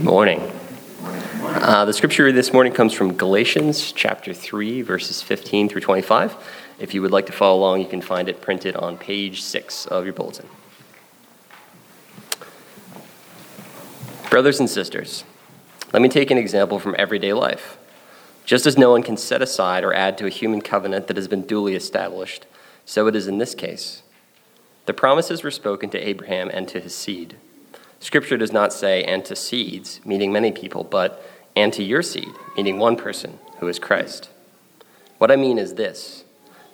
Good 0.00 0.06
morning. 0.06 0.40
Uh, 1.42 1.84
the 1.84 1.92
scripture 1.92 2.32
this 2.32 2.54
morning 2.54 2.72
comes 2.72 2.94
from 2.94 3.18
Galatians 3.18 3.92
chapter 3.92 4.32
3, 4.32 4.80
verses 4.80 5.20
15 5.20 5.68
through 5.68 5.82
25. 5.82 6.36
If 6.78 6.94
you 6.94 7.02
would 7.02 7.10
like 7.10 7.26
to 7.26 7.32
follow 7.32 7.58
along, 7.58 7.82
you 7.82 7.86
can 7.86 8.00
find 8.00 8.26
it 8.26 8.40
printed 8.40 8.76
on 8.76 8.96
page 8.96 9.42
6 9.42 9.84
of 9.84 10.06
your 10.06 10.14
bulletin. 10.14 10.48
Brothers 14.30 14.58
and 14.58 14.70
sisters, 14.70 15.24
let 15.92 16.00
me 16.00 16.08
take 16.08 16.30
an 16.30 16.38
example 16.38 16.78
from 16.78 16.96
everyday 16.98 17.34
life. 17.34 17.76
Just 18.46 18.64
as 18.64 18.78
no 18.78 18.92
one 18.92 19.02
can 19.02 19.18
set 19.18 19.42
aside 19.42 19.84
or 19.84 19.92
add 19.92 20.16
to 20.16 20.24
a 20.24 20.30
human 20.30 20.62
covenant 20.62 21.08
that 21.08 21.18
has 21.18 21.28
been 21.28 21.42
duly 21.42 21.74
established, 21.74 22.46
so 22.86 23.06
it 23.06 23.14
is 23.14 23.28
in 23.28 23.36
this 23.36 23.54
case. 23.54 24.02
The 24.86 24.94
promises 24.94 25.42
were 25.42 25.50
spoken 25.50 25.90
to 25.90 25.98
Abraham 25.98 26.48
and 26.50 26.66
to 26.68 26.80
his 26.80 26.94
seed. 26.94 27.36
Scripture 28.00 28.38
does 28.38 28.52
not 28.52 28.72
say, 28.72 29.22
seeds, 29.34 30.00
meaning 30.04 30.32
many 30.32 30.50
people, 30.50 30.84
but 30.84 31.24
and 31.54 31.72
to 31.74 31.82
your 31.82 32.02
seed, 32.02 32.30
meaning 32.56 32.78
one 32.78 32.96
person, 32.96 33.38
who 33.58 33.68
is 33.68 33.78
Christ. 33.78 34.30
What 35.18 35.30
I 35.30 35.36
mean 35.36 35.58
is 35.58 35.74
this 35.74 36.24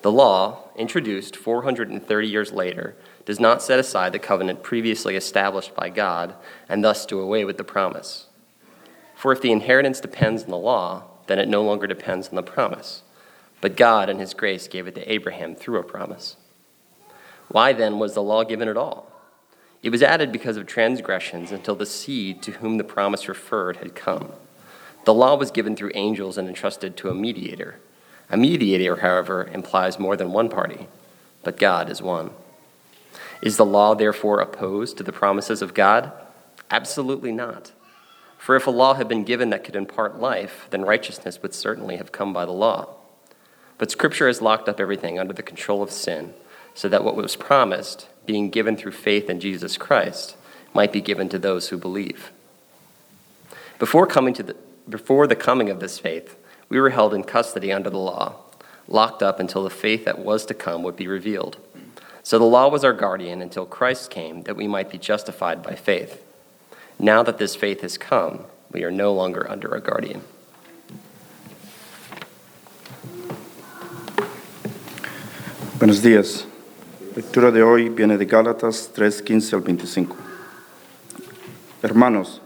the 0.03 0.13
law, 0.13 0.69
introduced 0.77 1.35
430 1.35 2.29
years 2.29 2.53
later, 2.53 2.95
does 3.25 3.41
not 3.41 3.61
set 3.61 3.81
aside 3.81 4.13
the 4.13 4.21
covenant 4.21 4.63
previously 4.63 5.17
established 5.17 5.75
by 5.75 5.91
God 5.91 6.35
and 6.69 6.85
thus 6.85 7.05
do 7.05 7.19
away 7.19 7.45
with 7.45 7.59
the 7.59 7.65
promise. 7.65 8.27
For 9.17 9.33
if 9.33 9.41
the 9.41 9.51
inheritance 9.51 9.99
depends 9.99 10.45
on 10.45 10.51
the 10.51 10.57
law, 10.57 11.05
then 11.27 11.41
it 11.41 11.49
no 11.49 11.63
longer 11.65 11.89
depends 11.89 12.29
on 12.29 12.37
the 12.37 12.43
promise. 12.43 13.03
But 13.61 13.77
God, 13.77 14.09
in 14.09 14.21
His 14.21 14.33
grace, 14.33 14.69
gave 14.69 14.87
it 14.87 14.95
to 14.95 15.13
Abraham 15.13 15.57
through 15.57 15.81
a 15.81 15.83
promise. 15.83 16.37
Why 17.49 17.73
then 17.73 17.99
was 17.99 18.15
the 18.15 18.23
law 18.23 18.45
given 18.45 18.69
at 18.69 18.77
all? 18.77 19.11
It 19.87 19.93
was 19.93 20.03
added 20.03 20.33
because 20.33 20.57
of 20.57 20.67
transgressions 20.67 21.53
until 21.53 21.77
the 21.77 21.87
seed 21.87 22.43
to 22.43 22.51
whom 22.51 22.77
the 22.77 22.83
promise 22.83 23.29
referred 23.29 23.77
had 23.77 23.95
come. 23.95 24.33
The 25.05 25.15
law 25.15 25.37
was 25.37 25.53
given 25.53 25.77
through 25.77 25.93
angels 25.95 26.37
and 26.37 26.49
entrusted 26.49 26.97
to 26.97 27.09
a 27.09 27.15
mediator. 27.15 27.79
A 28.29 28.37
mediator, 28.37 28.97
however, 28.97 29.45
implies 29.45 30.01
more 30.01 30.17
than 30.17 30.33
one 30.33 30.49
party, 30.49 30.89
but 31.45 31.57
God 31.57 31.89
is 31.89 32.03
one. 32.03 32.33
Is 33.41 33.59
the 33.59 33.65
law 33.65 33.95
therefore 33.95 34.41
opposed 34.41 34.97
to 34.97 35.05
the 35.05 35.13
promises 35.13 35.63
of 35.63 35.73
God? 35.73 36.11
Absolutely 36.69 37.31
not. 37.31 37.71
For 38.39 38.57
if 38.57 38.67
a 38.67 38.73
law 38.73 38.95
had 38.95 39.07
been 39.07 39.23
given 39.23 39.51
that 39.51 39.63
could 39.63 39.77
impart 39.77 40.19
life, 40.19 40.67
then 40.71 40.83
righteousness 40.83 41.41
would 41.43 41.55
certainly 41.55 41.95
have 41.95 42.11
come 42.11 42.33
by 42.33 42.45
the 42.45 42.51
law. 42.51 42.89
But 43.79 43.93
Scripture 43.93 44.27
has 44.27 44.43
locked 44.43 44.69
up 44.69 44.81
everything 44.81 45.21
under 45.21 45.33
the 45.33 45.45
control 45.45 45.81
of 45.81 45.93
sin, 45.93 46.35
so 46.77 46.89
that 46.91 47.03
what 47.03 47.17
was 47.17 47.35
promised, 47.35 48.07
being 48.27 48.51
given 48.51 48.77
through 48.77 48.93
faith 48.93 49.29
in 49.31 49.41
Jesus 49.41 49.79
Christ, 49.79 50.37
might 50.75 50.93
be 50.93 51.01
given 51.01 51.29
to 51.31 51.39
those 51.39 51.71
who 51.71 51.79
believe. 51.79 52.31
Before, 53.79 54.07
coming 54.07 54.35
to 54.35 54.43
the, 54.43 54.57
before 54.89 55.27
the 55.27 55.35
coming 55.35 55.71
of 55.71 55.81
this 55.81 55.99
faith, 55.99 56.37
we 56.69 56.79
were 56.79 56.91
held 56.91 57.15
in 57.15 57.25
custody 57.25 57.73
under 57.73 57.89
the 57.89 57.99
law, 57.99 58.37
locked 58.87 59.23
up 59.23 59.41
until 59.41 59.65
the 59.65 59.71
faith 59.71 60.05
that 60.05 60.19
was 60.19 60.45
to 60.47 60.55
come 60.55 60.83
would 60.83 60.97
be 60.97 61.09
revealed. 61.09 61.57
So 62.23 62.39
the 62.39 62.45
law 62.45 62.69
was 62.69 62.85
our 62.85 62.93
guardian 62.93 63.41
until 63.41 63.65
Christ 63.65 64.11
came 64.11 64.43
that 64.43 64.57
we 64.57 64.69
might 64.69 64.91
be 64.91 64.99
justified 64.99 65.63
by 65.63 65.77
faith. 65.77 66.23
Now 66.99 67.23
that 67.23 67.39
this 67.39 67.57
faith 67.57 67.81
has 67.81 67.97
come, 67.97 68.45
we 68.71 68.85
are 68.85 68.91
no 68.91 69.15
longer 69.15 69.51
under 69.51 69.75
a 69.75 69.81
guardian. 69.81 70.23
Buenos 75.79 76.01
días. 76.01 76.47
Lectura 77.17 77.51
de 77.51 77.63
hoy 77.63 77.89
viene 77.89 78.19
de 78.19 78.27
Gálatas 78.27 78.93
3:15 78.95 79.57
al 79.57 79.63
25. 79.63 80.15
Hermanos, 81.83 82.43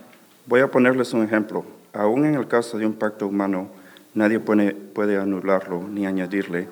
voy 0.47 0.61
a 0.61 0.71
ponerles 0.71 1.13
un 1.13 1.25
ejemplo. 1.25 1.65
Aún 1.93 2.25
en 2.25 2.37
el 2.37 2.47
caso 2.47 2.79
de 2.79 2.87
un 2.87 2.93
pacto 2.93 3.27
humano, 3.27 3.69
nadie 4.15 4.39
puede, 4.39 4.73
puede 4.75 5.19
anularlo 5.19 5.89
ni 5.89 6.07
añadirle 6.07 6.69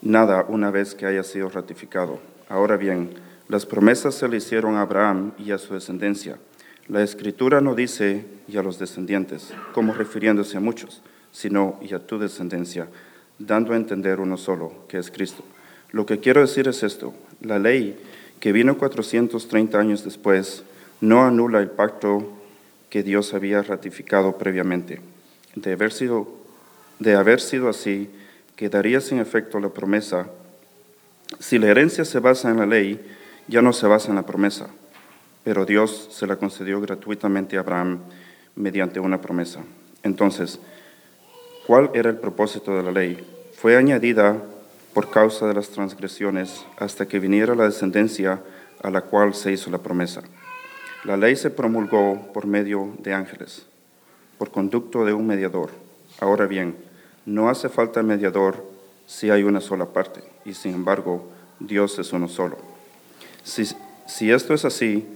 nada 0.00 0.46
una 0.48 0.70
vez 0.70 0.94
que 0.94 1.04
haya 1.04 1.22
sido 1.22 1.50
ratificado. 1.50 2.20
Ahora 2.48 2.78
bien, 2.78 3.10
las 3.48 3.66
promesas 3.66 4.14
se 4.14 4.26
le 4.26 4.38
hicieron 4.38 4.76
a 4.76 4.80
Abraham 4.80 5.32
y 5.36 5.50
a 5.50 5.58
su 5.58 5.74
descendencia. 5.74 6.38
La 6.88 7.02
escritura 7.02 7.60
no 7.60 7.74
dice 7.74 8.24
y 8.48 8.56
a 8.56 8.62
los 8.62 8.78
descendientes, 8.78 9.52
como 9.74 9.92
refiriéndose 9.92 10.56
a 10.56 10.60
muchos, 10.60 11.02
sino 11.32 11.78
y 11.82 11.92
a 11.92 11.98
tu 11.98 12.18
descendencia, 12.18 12.88
dando 13.38 13.74
a 13.74 13.76
entender 13.76 14.20
uno 14.20 14.38
solo, 14.38 14.86
que 14.88 14.96
es 14.96 15.10
Cristo. 15.10 15.44
Lo 15.92 16.06
que 16.06 16.20
quiero 16.20 16.40
decir 16.40 16.68
es 16.68 16.82
esto, 16.82 17.14
la 17.40 17.58
ley 17.58 17.98
que 18.38 18.52
vino 18.52 18.78
430 18.78 19.78
años 19.78 20.04
después 20.04 20.64
no 21.00 21.24
anula 21.24 21.60
el 21.60 21.70
pacto 21.70 22.32
que 22.88 23.02
Dios 23.02 23.34
había 23.34 23.62
ratificado 23.62 24.38
previamente. 24.38 25.00
De 25.54 25.72
haber 25.72 25.92
sido, 27.40 27.68
así, 27.68 28.10
quedaría 28.56 29.00
sin 29.00 29.18
efecto 29.18 29.60
la 29.60 29.70
promesa. 29.70 30.28
Si 31.38 31.58
la 31.58 31.68
herencia 31.68 32.04
se 32.04 32.18
basa 32.18 32.50
en 32.50 32.58
la 32.58 32.66
ley, 32.66 33.00
ya 33.48 33.62
no 33.62 33.72
se 33.72 33.86
basa 33.86 34.08
en 34.10 34.16
la 34.16 34.26
promesa, 34.26 34.68
pero 35.44 35.64
Dios 35.64 36.08
se 36.10 36.26
la 36.26 36.36
concedió 36.36 36.80
gratuitamente 36.80 37.56
a 37.56 37.60
Abraham 37.60 38.00
mediante 38.54 39.00
una 39.00 39.20
promesa. 39.20 39.60
Entonces, 40.02 40.60
¿cuál 41.66 41.90
era 41.94 42.10
el 42.10 42.16
propósito 42.16 42.76
de 42.76 42.82
la 42.82 42.92
ley? 42.92 43.26
Fue 43.54 43.76
añadida 43.76 44.36
por 44.94 45.10
causa 45.10 45.46
de 45.46 45.54
las 45.54 45.68
transgresiones 45.68 46.64
hasta 46.78 47.06
que 47.06 47.18
viniera 47.18 47.54
la 47.54 47.64
descendencia 47.64 48.40
a 48.82 48.90
la 48.90 49.02
cual 49.02 49.34
se 49.34 49.52
hizo 49.52 49.70
la 49.70 49.78
promesa. 49.78 50.22
La 51.04 51.16
ley 51.16 51.36
se 51.36 51.50
promulgó 51.50 52.30
por 52.32 52.46
medio 52.46 52.94
de 52.98 53.14
ángeles, 53.14 53.66
por 54.38 54.50
conducto 54.50 55.04
de 55.04 55.12
un 55.12 55.26
mediador. 55.26 55.70
Ahora 56.18 56.46
bien, 56.46 56.76
no 57.24 57.48
hace 57.48 57.68
falta 57.68 58.02
mediador 58.02 58.64
si 59.06 59.30
hay 59.30 59.42
una 59.42 59.60
sola 59.60 59.86
parte, 59.86 60.22
y 60.44 60.54
sin 60.54 60.74
embargo, 60.74 61.28
Dios 61.58 61.98
es 61.98 62.12
uno 62.12 62.28
solo. 62.28 62.58
Si, 63.42 63.64
si 64.06 64.30
esto 64.30 64.54
es 64.54 64.64
así, 64.64 65.06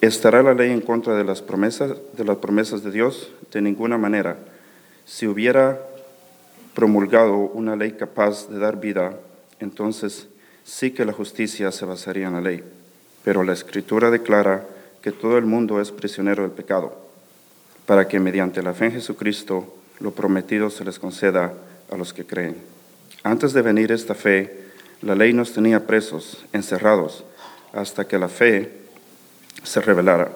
¿estará 0.00 0.42
la 0.42 0.54
ley 0.54 0.70
en 0.70 0.80
contra 0.80 1.14
de 1.16 1.24
las 1.24 1.42
promesas 1.42 1.92
de 2.16 2.24
las 2.24 2.36
promesas 2.36 2.82
de 2.82 2.90
Dios? 2.90 3.32
De 3.52 3.60
ninguna 3.60 3.98
manera. 3.98 4.38
Si 5.04 5.26
hubiera 5.26 5.80
promulgado 6.78 7.34
una 7.34 7.74
ley 7.74 7.90
capaz 7.90 8.48
de 8.48 8.60
dar 8.60 8.78
vida, 8.78 9.18
entonces 9.58 10.28
sí 10.62 10.92
que 10.92 11.04
la 11.04 11.12
justicia 11.12 11.72
se 11.72 11.84
basaría 11.84 12.28
en 12.28 12.34
la 12.34 12.40
ley. 12.40 12.62
Pero 13.24 13.42
la 13.42 13.52
Escritura 13.52 14.12
declara 14.12 14.64
que 15.02 15.10
todo 15.10 15.38
el 15.38 15.44
mundo 15.44 15.80
es 15.80 15.90
prisionero 15.90 16.44
del 16.44 16.52
pecado, 16.52 16.96
para 17.84 18.06
que 18.06 18.20
mediante 18.20 18.62
la 18.62 18.74
fe 18.74 18.84
en 18.84 18.92
Jesucristo 18.92 19.74
lo 19.98 20.12
prometido 20.12 20.70
se 20.70 20.84
les 20.84 21.00
conceda 21.00 21.52
a 21.90 21.96
los 21.96 22.12
que 22.12 22.24
creen. 22.24 22.54
Antes 23.24 23.52
de 23.52 23.62
venir 23.62 23.90
esta 23.90 24.14
fe, 24.14 24.66
la 25.02 25.16
ley 25.16 25.32
nos 25.32 25.52
tenía 25.52 25.84
presos, 25.84 26.46
encerrados, 26.52 27.24
hasta 27.72 28.06
que 28.06 28.20
la 28.20 28.28
fe 28.28 28.70
se 29.64 29.80
revelara. 29.80 30.30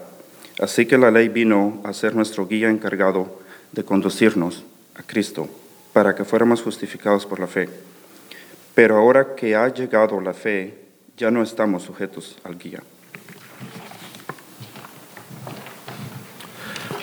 Así 0.58 0.86
que 0.86 0.98
la 0.98 1.12
ley 1.12 1.28
vino 1.28 1.80
a 1.84 1.92
ser 1.92 2.16
nuestro 2.16 2.48
guía 2.48 2.68
encargado 2.68 3.38
de 3.70 3.84
conducirnos 3.84 4.64
a 4.96 5.04
Cristo 5.04 5.48
para 5.92 6.14
que 6.14 6.24
fuéramos 6.24 6.62
justificados 6.62 7.26
por 7.26 7.38
la 7.38 7.46
fe. 7.46 7.68
Pero 8.74 8.96
ahora 8.96 9.34
que 9.36 9.54
ha 9.54 9.68
llegado 9.68 10.20
la 10.20 10.32
fe, 10.32 10.74
ya 11.16 11.30
no 11.30 11.42
estamos 11.42 11.82
sujetos 11.82 12.38
al 12.44 12.54
guía. 12.54 12.82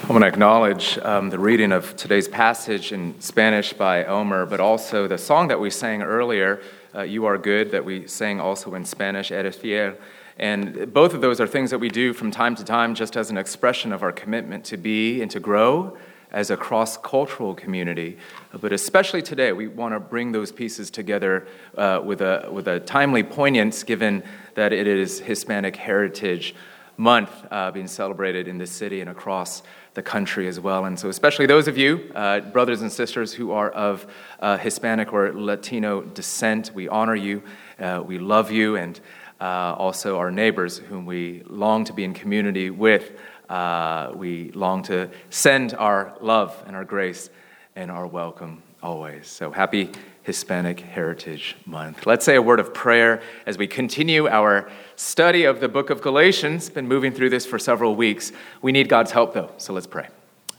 I 0.10 0.12
want 0.12 0.24
to 0.24 0.28
acknowledge 0.28 0.98
um, 1.04 1.30
the 1.30 1.38
reading 1.38 1.72
of 1.72 1.96
today's 1.96 2.28
passage 2.28 2.92
in 2.92 3.14
Spanish 3.22 3.74
by 3.74 4.06
Omer, 4.06 4.48
but 4.48 4.60
also 4.60 5.08
the 5.08 5.20
song 5.20 5.50
that 5.50 5.60
we 5.60 5.70
sang 5.70 6.02
earlier, 6.02 6.60
uh, 6.96 7.04
You 7.04 7.28
Are 7.28 7.38
Good, 7.38 7.70
that 7.72 7.86
we 7.86 8.08
sang 8.08 8.40
also 8.40 8.74
in 8.74 8.86
Spanish, 8.86 9.32
Eres 9.32 9.56
Fiel. 9.56 9.94
And 10.40 10.92
both 10.92 11.14
of 11.14 11.22
those 11.22 11.40
are 11.40 11.46
things 11.46 11.70
that 11.70 11.78
we 11.78 11.90
do 11.90 12.14
from 12.14 12.32
time 12.32 12.56
to 12.56 12.64
time 12.64 12.96
just 12.96 13.16
as 13.16 13.30
an 13.30 13.38
expression 13.38 13.94
of 13.94 14.02
our 14.02 14.12
commitment 14.12 14.66
to 14.66 14.78
be 14.78 15.22
and 15.22 15.30
to 15.30 15.40
grow 15.40 15.96
as 16.32 16.52
a 16.52 16.58
cross 16.58 16.98
cultural 16.98 17.56
community. 17.56 18.18
But 18.60 18.74
especially 18.74 19.22
today, 19.22 19.52
we 19.52 19.68
want 19.68 19.94
to 19.94 20.00
bring 20.00 20.32
those 20.32 20.52
pieces 20.52 20.92
together 20.92 21.48
uh, 21.78 22.02
with, 22.04 22.22
a, 22.22 22.50
with 22.52 22.68
a 22.68 22.80
timely 22.80 23.24
poignance 23.24 23.84
given 23.84 24.24
that 24.56 24.74
it 24.74 24.88
is 24.88 25.20
Hispanic 25.20 25.76
Heritage 25.76 26.56
Month 26.98 27.32
uh, 27.50 27.72
being 27.72 27.88
celebrated 27.88 28.50
in 28.50 28.58
this 28.58 28.72
city 28.72 29.00
and 29.00 29.10
across 29.10 29.64
the 29.94 30.02
country 30.02 30.50
as 30.50 30.60
well. 30.60 30.84
And 30.84 31.00
so, 31.00 31.08
especially 31.08 31.46
those 31.46 31.70
of 31.70 31.78
you, 31.78 32.12
uh, 32.14 32.42
brothers 32.42 32.82
and 32.82 32.92
sisters 32.92 33.34
who 33.34 33.52
are 33.52 33.70
of 33.70 34.06
uh, 34.42 34.58
Hispanic 34.58 35.14
or 35.14 35.32
Latino 35.34 36.02
descent, 36.02 36.72
we 36.74 36.90
honor 36.90 37.16
you, 37.16 37.42
uh, 37.80 38.04
we 38.06 38.20
love 38.20 38.52
you, 38.52 38.76
and 38.76 39.00
uh, 39.40 39.76
also 39.78 40.18
our 40.18 40.30
neighbors 40.30 40.78
whom 40.78 41.06
we 41.06 41.44
long 41.48 41.86
to 41.86 41.94
be 41.94 42.04
in 42.04 42.14
community 42.14 42.70
with. 42.70 43.12
Uh, 43.50 44.12
we 44.14 44.52
long 44.52 44.84
to 44.84 45.10
send 45.32 45.74
our 45.74 46.16
love 46.22 46.64
and 46.68 46.76
our 46.76 46.86
grace 46.86 47.32
and 47.76 47.90
our 47.90 48.06
welcome 48.06 48.62
always. 48.84 49.26
So 49.26 49.52
happy 49.52 49.90
Hispanic 50.22 50.80
Heritage 50.80 51.56
Month. 51.66 52.06
Let's 52.06 52.24
say 52.24 52.36
a 52.36 52.42
word 52.44 52.60
of 52.60 52.76
prayer 52.76 53.24
as 53.48 53.58
we 53.58 53.66
continue 53.66 54.28
our 54.28 54.70
study 54.96 55.46
of 55.46 55.60
the 55.60 55.68
book 55.68 55.90
of 55.90 56.00
Galatians. 56.02 56.70
Been 56.70 56.88
moving 56.88 57.12
through 57.12 57.32
this 57.32 57.48
for 57.48 57.58
several 57.58 57.96
weeks. 57.96 58.32
We 58.62 58.72
need 58.72 58.88
God's 58.88 59.10
help 59.12 59.34
though, 59.34 59.52
so 59.58 59.74
let's 59.74 59.88
pray. 59.88 60.08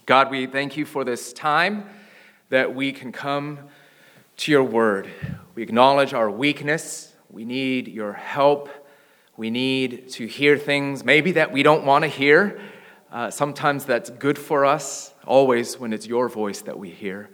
God, 0.07 0.29
we 0.29 0.47
thank 0.47 0.77
you 0.77 0.85
for 0.85 1.05
this 1.05 1.33
time 1.33 1.89
that 2.49 2.75
we 2.75 2.91
can 2.91 3.13
come 3.13 3.61
to 4.39 4.51
your 4.51 4.65
word. 4.65 5.09
We 5.55 5.63
acknowledge 5.63 6.13
our 6.13 6.29
weakness. 6.29 7.13
We 7.31 7.45
need 7.45 7.87
your 7.87 8.15
help. 8.15 8.69
We 9.37 9.51
need 9.51 10.09
to 10.11 10.27
hear 10.27 10.59
things 10.59 11.05
maybe 11.05 11.33
that 11.33 11.53
we 11.53 11.63
don't 11.63 11.85
want 11.85 12.03
to 12.03 12.09
hear. 12.09 12.61
Uh, 13.13 13.31
sometimes 13.31 13.85
that's 13.85 14.09
good 14.11 14.39
for 14.39 14.65
us, 14.65 15.13
always 15.27 15.79
when 15.79 15.93
it's 15.93 16.07
your 16.07 16.29
voice 16.29 16.61
that 16.63 16.79
we 16.79 16.91
hear. 16.91 17.29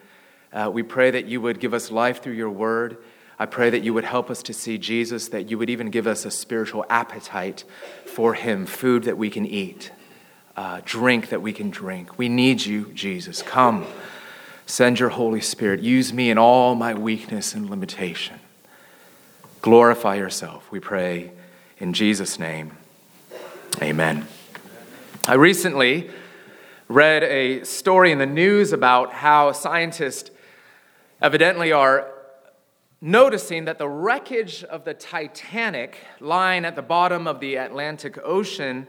Uh, 0.52 0.70
we 0.73 0.82
pray 0.82 1.11
that 1.11 1.26
you 1.26 1.40
would 1.40 1.61
give 1.61 1.75
us 1.75 1.90
life 1.90 2.23
through 2.23 2.32
your 2.32 2.50
word. 2.50 2.96
I 3.38 3.44
pray 3.44 3.69
that 3.69 3.82
you 3.82 3.93
would 3.93 4.05
help 4.05 4.31
us 4.31 4.43
to 4.44 4.55
see 4.55 4.78
Jesus, 4.78 5.28
that 5.28 5.50
you 5.50 5.58
would 5.58 5.69
even 5.69 5.90
give 5.90 6.06
us 6.06 6.25
a 6.25 6.31
spiritual 6.31 6.87
appetite 6.88 7.64
for 8.06 8.32
him, 8.32 8.64
food 8.64 9.05
that 9.05 9.19
we 9.19 9.28
can 9.28 9.44
eat, 9.44 9.90
uh, 10.56 10.81
drink 10.84 11.28
that 11.28 11.43
we 11.43 11.52
can 11.52 11.69
drink. 11.69 12.17
We 12.17 12.31
need 12.31 12.64
you, 12.64 12.87
Jesus. 12.94 13.43
Come. 13.43 13.87
Send 14.64 14.99
your 14.99 15.11
Holy 15.11 15.43
Spirit. 15.43 15.81
Use 15.81 16.12
me 16.12 16.31
in 16.31 16.38
all 16.38 16.75
my 16.75 16.94
weakness 16.94 17.55
and 17.55 17.69
limitation. 17.69 18.40
Glorify 19.61 20.14
yourself, 20.14 20.70
we 20.70 20.81
pray 20.81 21.32
in 21.78 21.93
Jesus' 21.93 22.38
name. 22.38 22.73
Amen. 23.82 24.26
I 25.28 25.34
recently 25.34 26.08
read 26.87 27.25
a 27.25 27.64
story 27.64 28.12
in 28.12 28.19
the 28.19 28.26
news 28.26 28.73
about 28.73 29.12
how 29.12 29.50
scientists 29.50 30.31
evidently 31.20 31.73
are 31.73 32.12
noticing 33.00 33.64
that 33.64 33.78
the 33.78 33.88
wreckage 33.88 34.62
of 34.62 34.84
the 34.84 34.94
Titanic 34.94 35.99
lying 36.20 36.64
at 36.64 36.76
the 36.76 36.82
bottom 36.82 37.26
of 37.26 37.40
the 37.40 37.56
Atlantic 37.56 38.17
Ocean 38.25 38.87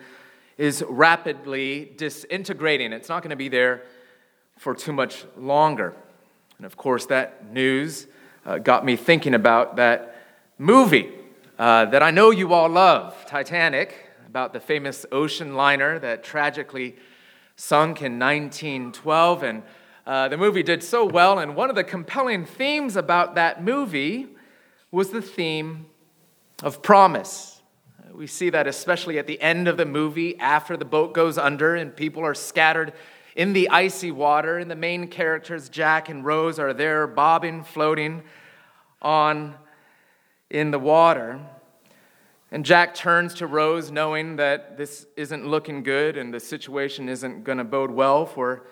is 0.59 0.83
rapidly 0.87 1.93
disintegrating. 1.97 2.93
It's 2.93 3.09
not 3.09 3.23
going 3.23 3.31
to 3.31 3.35
be 3.35 3.49
there 3.49 3.81
for 4.59 4.75
too 4.75 4.93
much 4.93 5.25
longer. 5.37 5.95
And 6.57 6.67
of 6.67 6.77
course, 6.77 7.07
that 7.07 7.51
news 7.51 8.05
uh, 8.45 8.59
got 8.59 8.85
me 8.85 8.95
thinking 8.95 9.33
about 9.33 9.77
that 9.77 10.15
movie 10.59 11.09
uh, 11.57 11.85
that 11.85 12.03
I 12.03 12.11
know 12.11 12.29
you 12.29 12.53
all 12.53 12.69
love 12.69 13.25
Titanic, 13.25 14.06
about 14.27 14.51
the 14.51 14.59
famous 14.59 15.05
ocean 15.11 15.55
liner 15.55 15.97
that 15.99 16.21
tragically 16.21 16.97
sunk 17.55 18.01
in 18.01 18.19
1912. 18.19 19.43
And 19.43 19.63
uh, 20.05 20.27
the 20.27 20.37
movie 20.37 20.63
did 20.63 20.83
so 20.83 21.05
well. 21.05 21.39
And 21.39 21.55
one 21.55 21.69
of 21.69 21.77
the 21.77 21.83
compelling 21.83 22.45
themes 22.45 22.97
about 22.97 23.35
that 23.35 23.63
movie 23.63 24.27
was 24.91 25.11
the 25.11 25.21
theme 25.21 25.85
of 26.61 26.81
promise. 26.81 27.61
We 28.13 28.27
see 28.27 28.49
that 28.49 28.67
especially 28.67 29.17
at 29.17 29.27
the 29.27 29.41
end 29.41 29.69
of 29.69 29.77
the 29.77 29.85
movie 29.85 30.37
after 30.39 30.75
the 30.75 30.85
boat 30.85 31.13
goes 31.13 31.37
under 31.37 31.75
and 31.75 31.95
people 31.95 32.23
are 32.23 32.33
scattered 32.33 32.93
in 33.37 33.53
the 33.53 33.69
icy 33.69 34.09
water, 34.09 34.57
and 34.57 34.69
the 34.69 34.75
main 34.75 35.07
characters, 35.07 35.69
Jack 35.69 36.09
and 36.09 36.25
Rose, 36.25 36.57
are 36.57 36.73
there 36.73 37.05
bobbing, 37.05 37.63
floating 37.63 38.23
on 38.99 39.53
in 40.49 40.71
the 40.71 40.79
water. 40.79 41.39
And 42.51 42.63
Jack 42.63 42.95
turns 42.95 43.33
to 43.35 43.47
Rose, 43.47 43.91
knowing 43.91 44.37
that 44.37 44.77
this 44.77 45.05
isn't 45.17 45.45
looking 45.45 45.83
good 45.83 46.15
and 46.15 46.33
the 46.33 46.39
situation 46.39 47.09
isn't 47.09 47.43
going 47.43 47.57
to 47.57 47.65
bode 47.65 47.91
well 47.91 48.25
for 48.25 48.65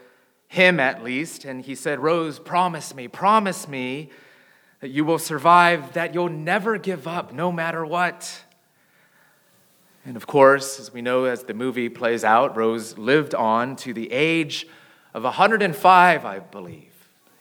him 0.48 0.80
at 0.80 1.04
least. 1.04 1.44
And 1.44 1.62
he 1.62 1.76
said, 1.76 2.00
Rose, 2.00 2.40
promise 2.40 2.96
me, 2.96 3.08
promise 3.08 3.68
me 3.68 4.10
that 4.80 4.90
you 4.90 5.04
will 5.04 5.20
survive, 5.20 5.94
that 5.94 6.14
you'll 6.14 6.30
never 6.30 6.78
give 6.78 7.08
up 7.08 7.34
no 7.34 7.52
matter 7.52 7.86
what. 7.86 8.44
And 10.06 10.16
of 10.16 10.28
course, 10.28 10.80
as 10.80 10.94
we 10.94 11.02
know 11.02 11.26
as 11.26 11.44
the 11.44 11.54
movie 11.54 11.90
plays 11.90 12.24
out, 12.24 12.56
Rose 12.56 12.98
lived 12.98 13.34
on 13.36 13.76
to 13.78 13.94
the 13.94 14.12
age 14.12 14.68
of 15.14 15.24
105, 15.24 16.26
I 16.26 16.40
believe. 16.40 16.95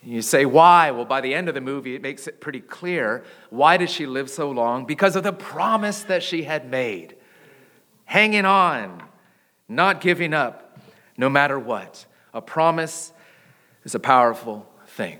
You 0.04 0.20
say, 0.20 0.44
why? 0.44 0.90
Well, 0.90 1.06
by 1.06 1.20
the 1.20 1.34
end 1.34 1.48
of 1.48 1.54
the 1.54 1.60
movie, 1.60 1.94
it 1.94 2.02
makes 2.02 2.26
it 2.26 2.40
pretty 2.40 2.60
clear. 2.60 3.24
Why 3.50 3.76
did 3.76 3.88
she 3.88 4.06
live 4.06 4.28
so 4.28 4.50
long? 4.50 4.84
Because 4.84 5.16
of 5.16 5.22
the 5.22 5.32
promise 5.32 6.02
that 6.04 6.22
she 6.22 6.42
had 6.42 6.70
made. 6.70 7.16
Hanging 8.04 8.44
on, 8.44 9.02
not 9.68 10.02
giving 10.02 10.34
up, 10.34 10.78
no 11.16 11.30
matter 11.30 11.58
what. 11.58 12.04
A 12.34 12.42
promise 12.42 13.12
is 13.84 13.94
a 13.94 14.00
powerful 14.00 14.68
thing. 14.88 15.18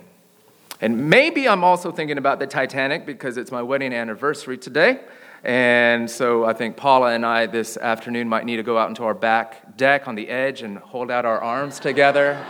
And 0.81 1.09
maybe 1.09 1.47
I'm 1.47 1.63
also 1.63 1.91
thinking 1.91 2.17
about 2.17 2.39
the 2.39 2.45
Titanic 2.45 3.05
because 3.05 3.37
it's 3.37 3.51
my 3.51 3.63
wedding 3.63 3.93
anniversary 3.93 4.57
today. 4.57 4.99
And 5.43 6.09
so 6.09 6.45
I 6.45 6.53
think 6.53 6.75
Paula 6.75 7.13
and 7.13 7.25
I 7.25 7.45
this 7.45 7.77
afternoon 7.77 8.29
might 8.29 8.45
need 8.45 8.57
to 8.57 8.63
go 8.63 8.77
out 8.77 8.89
into 8.89 9.03
our 9.03 9.13
back 9.13 9.77
deck 9.77 10.07
on 10.07 10.15
the 10.15 10.29
edge 10.29 10.61
and 10.61 10.77
hold 10.77 11.09
out 11.09 11.25
our 11.25 11.41
arms 11.41 11.79
together. 11.79 12.43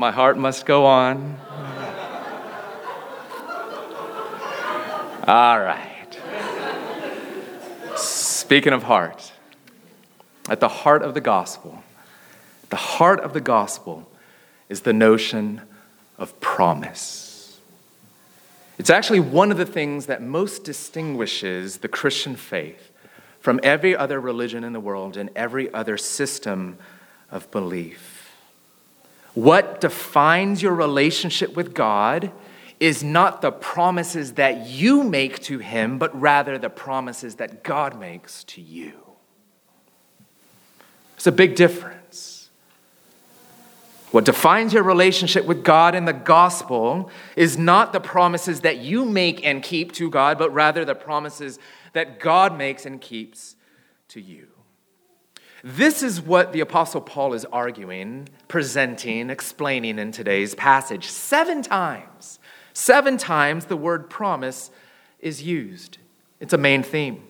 My 0.00 0.10
heart 0.10 0.38
must 0.38 0.64
go 0.64 0.86
on. 0.86 1.38
All 5.28 5.60
right. 5.60 6.08
Speaking 7.96 8.72
of 8.72 8.84
heart, 8.84 9.30
at 10.48 10.58
the 10.58 10.68
heart 10.68 11.02
of 11.02 11.12
the 11.12 11.20
gospel, 11.20 11.84
the 12.70 12.76
heart 12.76 13.20
of 13.20 13.34
the 13.34 13.42
gospel 13.42 14.10
is 14.70 14.80
the 14.80 14.94
notion 14.94 15.60
of 16.16 16.40
promise. 16.40 17.58
It's 18.78 18.88
actually 18.88 19.20
one 19.20 19.52
of 19.52 19.58
the 19.58 19.66
things 19.66 20.06
that 20.06 20.22
most 20.22 20.64
distinguishes 20.64 21.80
the 21.80 21.88
Christian 21.88 22.36
faith 22.36 22.90
from 23.38 23.60
every 23.62 23.94
other 23.94 24.18
religion 24.18 24.64
in 24.64 24.72
the 24.72 24.80
world 24.80 25.18
and 25.18 25.28
every 25.36 25.70
other 25.74 25.98
system 25.98 26.78
of 27.30 27.50
belief. 27.50 28.09
What 29.34 29.80
defines 29.80 30.62
your 30.62 30.74
relationship 30.74 31.54
with 31.54 31.74
God 31.74 32.32
is 32.80 33.04
not 33.04 33.42
the 33.42 33.52
promises 33.52 34.32
that 34.32 34.66
you 34.66 35.04
make 35.04 35.40
to 35.40 35.58
Him, 35.58 35.98
but 35.98 36.18
rather 36.18 36.58
the 36.58 36.70
promises 36.70 37.36
that 37.36 37.62
God 37.62 37.98
makes 38.00 38.42
to 38.44 38.60
you. 38.60 38.92
It's 41.16 41.26
a 41.26 41.32
big 41.32 41.54
difference. 41.54 42.48
What 44.10 44.24
defines 44.24 44.72
your 44.72 44.82
relationship 44.82 45.44
with 45.44 45.62
God 45.62 45.94
in 45.94 46.04
the 46.04 46.12
gospel 46.12 47.10
is 47.36 47.56
not 47.56 47.92
the 47.92 48.00
promises 48.00 48.62
that 48.62 48.78
you 48.78 49.04
make 49.04 49.44
and 49.44 49.62
keep 49.62 49.92
to 49.92 50.10
God, 50.10 50.38
but 50.38 50.52
rather 50.52 50.84
the 50.84 50.96
promises 50.96 51.60
that 51.92 52.18
God 52.18 52.56
makes 52.56 52.86
and 52.86 53.00
keeps 53.00 53.54
to 54.08 54.20
you. 54.20 54.48
This 55.62 56.02
is 56.02 56.20
what 56.20 56.52
the 56.52 56.60
Apostle 56.60 57.00
Paul 57.00 57.34
is 57.34 57.44
arguing, 57.46 58.28
presenting, 58.48 59.28
explaining 59.28 59.98
in 59.98 60.10
today's 60.10 60.54
passage. 60.54 61.06
Seven 61.06 61.62
times, 61.62 62.38
seven 62.72 63.18
times 63.18 63.66
the 63.66 63.76
word 63.76 64.08
promise 64.08 64.70
is 65.18 65.42
used. 65.42 65.98
It's 66.40 66.54
a 66.54 66.58
main 66.58 66.82
theme. 66.82 67.24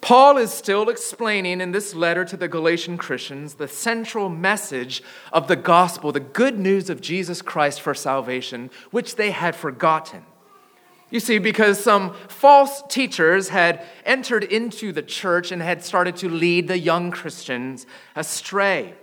Paul 0.00 0.38
is 0.38 0.50
still 0.50 0.88
explaining 0.88 1.60
in 1.60 1.72
this 1.72 1.94
letter 1.94 2.24
to 2.24 2.36
the 2.36 2.48
Galatian 2.48 2.96
Christians 2.96 3.54
the 3.54 3.68
central 3.68 4.28
message 4.28 5.02
of 5.32 5.46
the 5.46 5.56
gospel, 5.56 6.10
the 6.12 6.20
good 6.20 6.58
news 6.58 6.88
of 6.88 7.02
Jesus 7.02 7.42
Christ 7.42 7.80
for 7.80 7.94
salvation, 7.94 8.70
which 8.90 9.16
they 9.16 9.30
had 9.32 9.54
forgotten. 9.54 10.24
You 11.10 11.18
see, 11.20 11.38
because 11.38 11.82
some 11.82 12.14
false 12.28 12.82
teachers 12.88 13.48
had 13.48 13.84
entered 14.04 14.44
into 14.44 14.92
the 14.92 15.02
church 15.02 15.50
and 15.50 15.60
had 15.60 15.84
started 15.84 16.16
to 16.16 16.28
lead 16.28 16.68
the 16.68 16.78
young 16.78 17.10
Christians 17.10 17.84
astray. 18.14 18.94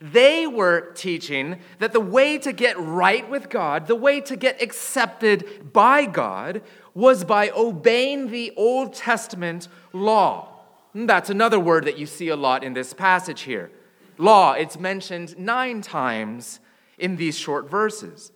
They 0.00 0.46
were 0.46 0.92
teaching 0.92 1.60
that 1.78 1.92
the 1.92 2.00
way 2.00 2.38
to 2.38 2.52
get 2.52 2.78
right 2.78 3.28
with 3.28 3.48
God, 3.48 3.86
the 3.86 3.96
way 3.96 4.20
to 4.22 4.36
get 4.36 4.62
accepted 4.62 5.72
by 5.72 6.06
God, 6.06 6.62
was 6.94 7.24
by 7.24 7.50
obeying 7.50 8.30
the 8.30 8.52
Old 8.56 8.94
Testament 8.94 9.68
law. 9.92 10.54
That's 10.94 11.30
another 11.30 11.60
word 11.60 11.84
that 11.84 11.98
you 11.98 12.06
see 12.06 12.28
a 12.28 12.36
lot 12.36 12.64
in 12.64 12.74
this 12.74 12.92
passage 12.92 13.42
here. 13.42 13.70
Law, 14.18 14.52
it's 14.52 14.78
mentioned 14.78 15.38
nine 15.38 15.80
times 15.80 16.58
in 16.98 17.16
these 17.16 17.38
short 17.38 17.70
verses. 17.70 18.32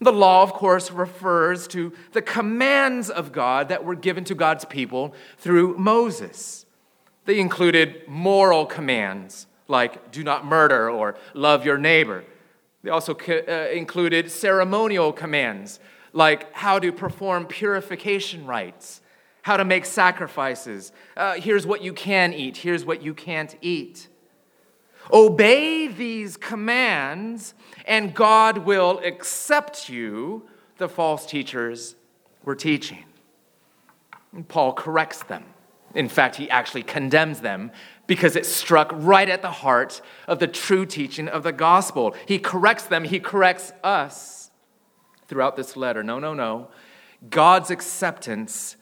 The 0.00 0.12
law, 0.12 0.42
of 0.42 0.52
course, 0.52 0.90
refers 0.90 1.66
to 1.68 1.92
the 2.12 2.22
commands 2.22 3.10
of 3.10 3.32
God 3.32 3.68
that 3.68 3.84
were 3.84 3.96
given 3.96 4.24
to 4.24 4.34
God's 4.34 4.64
people 4.64 5.12
through 5.38 5.76
Moses. 5.76 6.66
They 7.24 7.40
included 7.40 8.06
moral 8.06 8.64
commands 8.64 9.46
like 9.66 10.10
do 10.10 10.24
not 10.24 10.46
murder 10.46 10.90
or 10.90 11.16
love 11.34 11.64
your 11.64 11.78
neighbor. 11.78 12.24
They 12.82 12.90
also 12.90 13.14
uh, 13.14 13.68
included 13.72 14.30
ceremonial 14.30 15.12
commands 15.12 15.80
like 16.12 16.52
how 16.54 16.78
to 16.78 16.90
perform 16.90 17.46
purification 17.46 18.46
rites, 18.46 19.02
how 19.42 19.56
to 19.56 19.64
make 19.64 19.84
sacrifices. 19.84 20.92
Uh, 21.16 21.34
here's 21.34 21.66
what 21.66 21.82
you 21.82 21.92
can 21.92 22.32
eat, 22.32 22.56
here's 22.58 22.84
what 22.84 23.02
you 23.02 23.14
can't 23.14 23.56
eat. 23.60 24.08
Obey 25.12 25.86
these 25.86 26.36
commands, 26.36 27.54
and 27.86 28.14
God 28.14 28.58
will 28.58 29.00
accept 29.04 29.88
you, 29.88 30.46
the 30.76 30.88
false 30.88 31.26
teachers 31.26 31.96
were 32.44 32.54
teaching. 32.54 33.04
And 34.32 34.46
Paul 34.46 34.72
corrects 34.72 35.22
them. 35.24 35.44
In 35.94 36.08
fact, 36.08 36.36
he 36.36 36.50
actually 36.50 36.82
condemns 36.82 37.40
them 37.40 37.70
because 38.06 38.36
it 38.36 38.46
struck 38.46 38.90
right 38.94 39.28
at 39.28 39.42
the 39.42 39.50
heart 39.50 40.00
of 40.26 40.38
the 40.38 40.46
true 40.46 40.84
teaching 40.84 41.28
of 41.28 41.42
the 41.42 41.52
gospel. 41.52 42.14
He 42.26 42.38
corrects 42.38 42.84
them, 42.84 43.04
he 43.04 43.20
corrects 43.20 43.72
us 43.82 44.50
throughout 45.26 45.56
this 45.56 45.76
letter. 45.76 46.02
No, 46.02 46.18
no, 46.18 46.34
no. 46.34 46.68
God's 47.28 47.70
acceptance 47.70 48.76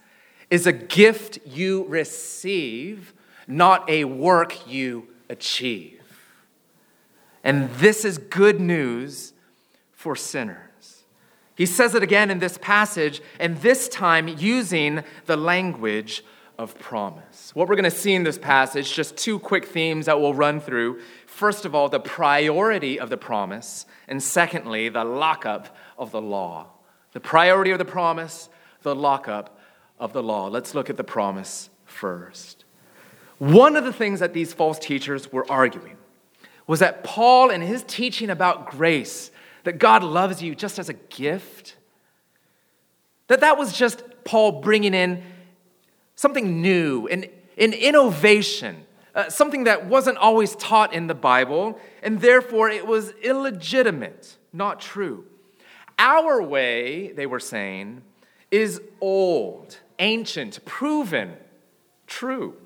is 0.51 0.67
a 0.67 0.73
gift 0.73 1.39
you 1.47 1.85
receive, 1.85 3.15
not 3.47 3.89
a 3.89 4.05
work 4.05 4.67
you 4.67 5.09
achieve. 5.29 5.96
And 7.47 7.71
this 7.75 8.05
is 8.05 8.19
good 8.19 8.61
news 8.61 9.33
for 9.93 10.17
sinners. 10.17 11.05
He 11.55 11.65
says 11.65 11.95
it 11.95 12.03
again 12.03 12.29
in 12.29 12.41
this 12.41 12.59
passage, 12.59 13.23
and 13.39 13.57
this 13.59 13.89
time 13.89 14.27
using 14.27 15.05
the 15.27 15.37
language 15.37 16.25
of 16.59 16.77
promise. 16.81 17.55
What 17.55 17.69
we're 17.69 17.77
going 17.77 17.85
to 17.85 17.91
see 17.97 18.15
in 18.15 18.25
this 18.25 18.37
passage, 18.37 18.93
just 18.93 19.17
two 19.17 19.39
quick 19.39 19.65
themes 19.65 20.07
that 20.07 20.21
we'll 20.21 20.35
run 20.35 20.59
through. 20.59 21.01
First 21.29 21.65
of 21.65 21.73
all, 21.73 21.89
the 21.89 22.01
priority 22.01 22.99
of 22.99 23.11
the 23.11 23.17
promise, 23.17 23.87
and 24.09 24.21
secondly, 24.21 24.89
the 24.89 25.05
lockup 25.05 25.77
of 25.97 26.11
the 26.11 26.21
law. 26.21 26.67
The 27.13 27.21
priority 27.21 27.71
of 27.71 27.79
the 27.79 27.85
promise, 27.85 28.49
the 28.83 28.97
lockup 28.97 29.57
of 30.01 30.13
the 30.13 30.23
law. 30.23 30.49
Let's 30.49 30.75
look 30.75 30.91
at 30.91 30.97
the 30.97 31.05
promise 31.05 31.71
first. 31.85 32.65
One 33.39 33.77
of 33.77 33.85
the 33.85 33.93
things 33.93 34.19
that 34.19 34.33
these 34.35 34.53
false 34.53 34.81
teachers 34.81 35.31
were 35.31 35.49
arguing 35.49 35.97
was 36.67 36.81
that 36.81 37.05
Paul, 37.05 37.51
and 37.51 37.63
his 37.63 37.85
teaching 37.85 38.31
about 38.31 38.71
grace, 38.71 39.31
that 39.65 39.79
God 39.79 40.03
loves 40.03 40.43
you 40.43 40.55
just 40.55 40.79
as 40.79 40.89
a 40.89 40.95
gift, 40.95 41.77
that 43.29 43.41
that 43.41 43.59
was 43.59 43.73
just 43.73 44.03
Paul 44.25 44.61
bringing 44.61 44.95
in 44.95 45.23
something 46.15 46.61
new, 46.61 47.07
an, 47.09 47.27
an 47.57 47.73
innovation, 47.73 48.85
uh, 49.15 49.29
something 49.29 49.65
that 49.65 49.87
wasn't 49.87 50.19
always 50.19 50.57
taught 50.57 50.93
in 50.93 51.07
the 51.07 51.15
Bible, 51.15 51.79
and 52.03 52.21
therefore 52.21 52.69
it 52.69 52.87
was 52.87 53.13
illegitimate, 53.23 54.37
not 54.53 54.81
true. 54.81 55.25
Our 55.99 56.43
way, 56.43 57.13
they 57.13 57.27
were 57.27 57.41
saying, 57.41 58.03
is 58.51 58.81
old, 59.01 59.79
ancient, 59.99 60.65
proven, 60.65 61.37
true. 62.07 62.57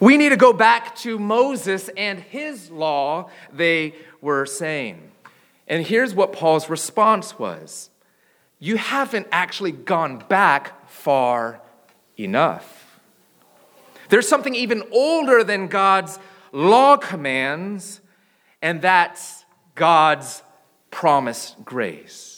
We 0.00 0.16
need 0.16 0.30
to 0.30 0.36
go 0.36 0.54
back 0.54 0.96
to 0.96 1.18
Moses 1.18 1.90
and 1.94 2.18
his 2.18 2.70
law, 2.70 3.30
they 3.52 3.94
were 4.22 4.46
saying. 4.46 5.10
And 5.68 5.86
here's 5.86 6.14
what 6.14 6.32
Paul's 6.32 6.68
response 6.70 7.38
was 7.38 7.90
You 8.58 8.76
haven't 8.76 9.28
actually 9.30 9.72
gone 9.72 10.24
back 10.28 10.88
far 10.88 11.60
enough. 12.18 12.98
There's 14.08 14.26
something 14.26 14.54
even 14.54 14.82
older 14.90 15.44
than 15.44 15.68
God's 15.68 16.18
law 16.50 16.96
commands, 16.96 18.00
and 18.60 18.82
that's 18.82 19.44
God's 19.74 20.42
promised 20.90 21.64
grace. 21.64 22.29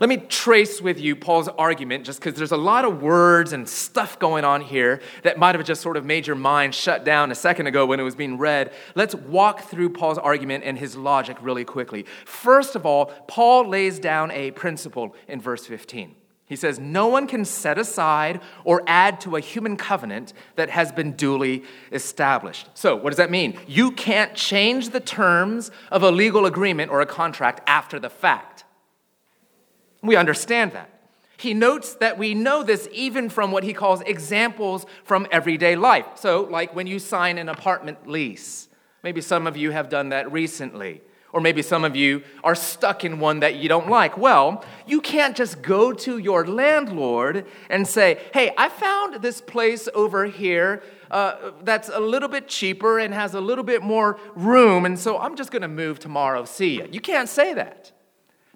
Let 0.00 0.08
me 0.08 0.16
trace 0.16 0.80
with 0.80 1.00
you 1.00 1.14
Paul's 1.14 1.48
argument, 1.48 2.04
just 2.04 2.20
because 2.20 2.34
there's 2.34 2.52
a 2.52 2.56
lot 2.56 2.84
of 2.84 3.02
words 3.02 3.52
and 3.52 3.68
stuff 3.68 4.18
going 4.18 4.44
on 4.44 4.60
here 4.60 5.00
that 5.22 5.38
might 5.38 5.54
have 5.54 5.64
just 5.64 5.82
sort 5.82 5.96
of 5.96 6.04
made 6.04 6.26
your 6.26 6.36
mind 6.36 6.74
shut 6.74 7.04
down 7.04 7.30
a 7.30 7.34
second 7.34 7.66
ago 7.66 7.86
when 7.86 8.00
it 8.00 8.04
was 8.04 8.14
being 8.14 8.38
read. 8.38 8.72
Let's 8.94 9.14
walk 9.14 9.62
through 9.62 9.90
Paul's 9.90 10.18
argument 10.18 10.64
and 10.64 10.78
his 10.78 10.96
logic 10.96 11.36
really 11.40 11.64
quickly. 11.64 12.06
First 12.24 12.74
of 12.74 12.86
all, 12.86 13.06
Paul 13.28 13.68
lays 13.68 13.98
down 13.98 14.30
a 14.30 14.50
principle 14.52 15.14
in 15.28 15.40
verse 15.40 15.66
15. 15.66 16.16
He 16.52 16.56
says, 16.56 16.78
No 16.78 17.06
one 17.06 17.26
can 17.26 17.46
set 17.46 17.78
aside 17.78 18.42
or 18.64 18.82
add 18.86 19.22
to 19.22 19.36
a 19.36 19.40
human 19.40 19.78
covenant 19.78 20.34
that 20.56 20.68
has 20.68 20.92
been 20.92 21.12
duly 21.12 21.64
established. 21.92 22.68
So, 22.74 22.94
what 22.94 23.08
does 23.08 23.16
that 23.16 23.30
mean? 23.30 23.58
You 23.66 23.90
can't 23.92 24.34
change 24.34 24.90
the 24.90 25.00
terms 25.00 25.70
of 25.90 26.02
a 26.02 26.10
legal 26.10 26.44
agreement 26.44 26.90
or 26.90 27.00
a 27.00 27.06
contract 27.06 27.62
after 27.66 27.98
the 27.98 28.10
fact. 28.10 28.51
We 30.02 30.16
understand 30.16 30.72
that. 30.72 30.90
He 31.36 31.54
notes 31.54 31.94
that 31.94 32.18
we 32.18 32.34
know 32.34 32.62
this 32.62 32.88
even 32.92 33.28
from 33.28 33.50
what 33.50 33.64
he 33.64 33.72
calls 33.72 34.00
examples 34.02 34.86
from 35.04 35.26
everyday 35.32 35.74
life. 35.74 36.06
So, 36.14 36.42
like 36.42 36.74
when 36.74 36.86
you 36.86 36.98
sign 36.98 37.38
an 37.38 37.48
apartment 37.48 38.08
lease, 38.08 38.68
maybe 39.02 39.20
some 39.20 39.46
of 39.46 39.56
you 39.56 39.70
have 39.70 39.88
done 39.88 40.10
that 40.10 40.30
recently. 40.30 41.00
Or 41.32 41.40
maybe 41.40 41.62
some 41.62 41.82
of 41.84 41.96
you 41.96 42.22
are 42.44 42.54
stuck 42.54 43.04
in 43.04 43.18
one 43.18 43.40
that 43.40 43.54
you 43.54 43.66
don't 43.66 43.88
like. 43.88 44.18
Well, 44.18 44.62
you 44.86 45.00
can't 45.00 45.34
just 45.34 45.62
go 45.62 45.92
to 45.92 46.18
your 46.18 46.46
landlord 46.46 47.46
and 47.70 47.88
say, 47.88 48.20
hey, 48.34 48.52
I 48.58 48.68
found 48.68 49.22
this 49.22 49.40
place 49.40 49.88
over 49.94 50.26
here 50.26 50.82
uh, 51.10 51.52
that's 51.62 51.88
a 51.88 52.00
little 52.00 52.28
bit 52.28 52.48
cheaper 52.48 52.98
and 52.98 53.14
has 53.14 53.34
a 53.34 53.40
little 53.40 53.64
bit 53.64 53.82
more 53.82 54.18
room, 54.34 54.84
and 54.84 54.98
so 54.98 55.18
I'm 55.18 55.36
just 55.36 55.50
to 55.62 55.68
move 55.68 55.98
tomorrow. 55.98 56.44
See 56.44 56.76
you. 56.76 56.88
You 56.90 57.00
can't 57.00 57.28
say 57.28 57.54
that 57.54 57.92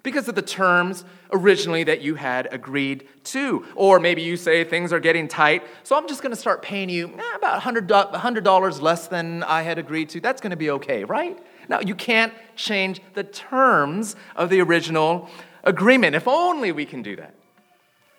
because 0.07 0.29
of 0.29 0.35
the 0.35 0.41
terms 0.41 1.03
originally 1.33 1.83
that 1.83 1.99
you 1.99 2.15
had 2.15 2.47
agreed 2.53 3.05
to. 3.25 3.65
Or 3.75 3.99
maybe 3.99 4.21
you 4.21 4.37
say 4.37 4.63
things 4.63 4.93
are 4.93 5.01
getting 5.01 5.27
tight, 5.27 5.63
so 5.83 5.97
I'm 5.97 6.07
just 6.07 6.21
going 6.21 6.31
to 6.31 6.39
start 6.39 6.61
paying 6.61 6.87
you 6.87 7.09
eh, 7.09 7.35
about 7.35 7.61
$100 7.61 8.81
less 8.81 9.07
than 9.07 9.43
I 9.43 9.63
had 9.63 9.77
agreed 9.77 10.07
to. 10.11 10.21
That's 10.21 10.39
going 10.39 10.51
to 10.51 10.55
be 10.55 10.69
okay, 10.69 11.03
right? 11.03 11.37
Now, 11.67 11.81
you 11.81 11.93
can't 11.93 12.31
change 12.55 13.01
the 13.15 13.25
terms 13.25 14.15
of 14.37 14.49
the 14.49 14.61
original 14.61 15.29
agreement. 15.65 16.15
If 16.15 16.25
only 16.25 16.71
we 16.71 16.85
can 16.85 17.01
do 17.01 17.17
that. 17.17 17.33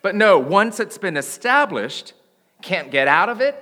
But 0.03 0.15
no, 0.15 0.39
once 0.39 0.81
it's 0.81 0.99
been 0.99 1.17
established, 1.17 2.13
can't 2.61 2.91
get 2.91 3.09
out 3.09 3.31
of 3.31 3.41
it, 3.41 3.57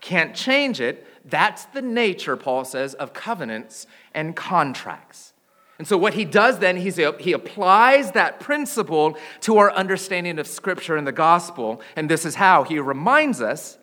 can't 0.00 0.34
change 0.34 0.80
it. 0.80 1.06
That's 1.24 1.66
the 1.66 1.82
nature, 1.82 2.36
Paul 2.36 2.64
says, 2.64 2.94
of 2.94 3.12
covenants 3.12 3.86
and 4.12 4.34
contracts. 4.34 5.32
And 5.78 5.86
so, 5.86 5.96
what 5.96 6.14
he 6.14 6.24
does 6.24 6.58
then, 6.58 6.76
he's, 6.76 6.96
he 6.96 7.32
applies 7.32 8.12
that 8.12 8.40
principle 8.40 9.16
to 9.42 9.58
our 9.58 9.72
understanding 9.72 10.38
of 10.38 10.48
Scripture 10.48 10.96
and 10.96 11.06
the 11.06 11.12
gospel. 11.12 11.80
And 11.94 12.10
this 12.10 12.24
is 12.24 12.34
how 12.34 12.64
he 12.64 12.80
reminds 12.80 13.40
us 13.40 13.78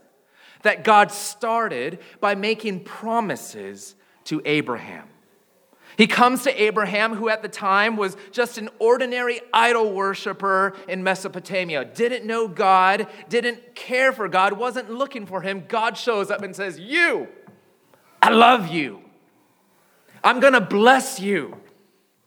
that 0.64 0.84
God 0.84 1.12
started 1.12 2.00
by 2.20 2.36
making 2.36 2.84
promises 2.84 3.96
to 4.26 4.42
Abraham. 4.44 5.08
He 5.98 6.08
comes 6.08 6.44
to 6.44 6.62
Abraham, 6.62 7.16
who 7.16 7.30
at 7.30 7.42
the 7.42 7.48
time 7.48 7.96
was 7.96 8.18
just 8.32 8.58
an 8.58 8.70
ordinary 8.80 9.40
idol 9.54 9.94
worshiper 9.94 10.76
in 10.90 11.04
Mesopotamia, 11.04 11.86
didn't 11.86 12.26
know 12.26 12.50
God, 12.50 13.08
didn't 13.30 13.76
care 13.76 14.12
for 14.12 14.28
God, 14.28 14.54
wasn't 14.54 14.90
looking 14.92 15.26
for 15.26 15.42
him. 15.42 15.64
God 15.70 15.98
shows 15.98 16.30
up 16.30 16.42
and 16.42 16.54
says, 16.54 16.78
You, 16.78 17.30
I 18.22 18.32
love 18.32 18.68
you. 18.68 19.02
I'm 20.24 20.42
gonna 20.42 20.60
bless 20.60 21.20
you. 21.20 21.56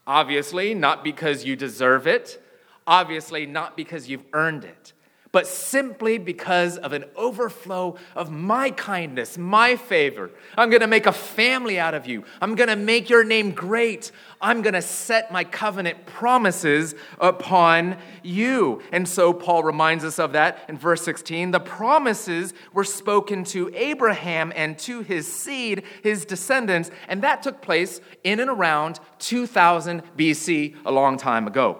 Obviously, 0.08 0.72
not 0.72 1.04
because 1.04 1.44
you 1.44 1.54
deserve 1.54 2.06
it, 2.06 2.42
obviously, 2.86 3.44
not 3.44 3.76
because 3.76 4.08
you've 4.08 4.24
earned 4.32 4.64
it, 4.64 4.94
but 5.38 5.46
simply 5.46 6.18
because 6.18 6.78
of 6.78 6.92
an 6.92 7.04
overflow 7.14 7.94
of 8.16 8.28
my 8.28 8.72
kindness, 8.72 9.38
my 9.38 9.76
favor. 9.76 10.32
I'm 10.56 10.68
gonna 10.68 10.88
make 10.88 11.06
a 11.06 11.12
family 11.12 11.78
out 11.78 11.94
of 11.94 12.08
you. 12.08 12.24
I'm 12.42 12.56
gonna 12.56 12.74
make 12.74 13.08
your 13.08 13.22
name 13.22 13.52
great. 13.52 14.10
I'm 14.40 14.62
gonna 14.62 14.82
set 14.82 15.30
my 15.30 15.44
covenant 15.44 16.06
promises 16.06 16.96
upon 17.20 17.98
you. 18.24 18.82
And 18.90 19.08
so 19.08 19.32
Paul 19.32 19.62
reminds 19.62 20.04
us 20.04 20.18
of 20.18 20.32
that 20.32 20.58
in 20.68 20.76
verse 20.76 21.02
16. 21.02 21.52
The 21.52 21.60
promises 21.60 22.52
were 22.72 22.82
spoken 22.82 23.44
to 23.44 23.70
Abraham 23.76 24.52
and 24.56 24.76
to 24.80 25.02
his 25.02 25.32
seed, 25.32 25.84
his 26.02 26.24
descendants, 26.24 26.90
and 27.06 27.22
that 27.22 27.44
took 27.44 27.62
place 27.62 28.00
in 28.24 28.40
and 28.40 28.50
around 28.50 28.98
2000 29.20 30.02
BC, 30.16 30.74
a 30.84 30.90
long 30.90 31.16
time 31.16 31.46
ago. 31.46 31.78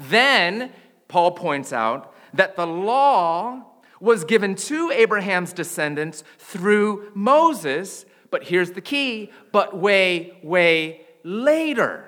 Then, 0.00 0.72
Paul 1.06 1.30
points 1.30 1.72
out, 1.72 2.13
that 2.34 2.56
the 2.56 2.66
law 2.66 3.64
was 4.00 4.24
given 4.24 4.54
to 4.54 4.90
Abraham's 4.90 5.52
descendants 5.52 6.24
through 6.38 7.10
Moses, 7.14 8.04
but 8.30 8.44
here's 8.44 8.72
the 8.72 8.80
key, 8.80 9.32
but 9.52 9.76
way, 9.76 10.38
way 10.42 11.06
later. 11.22 12.04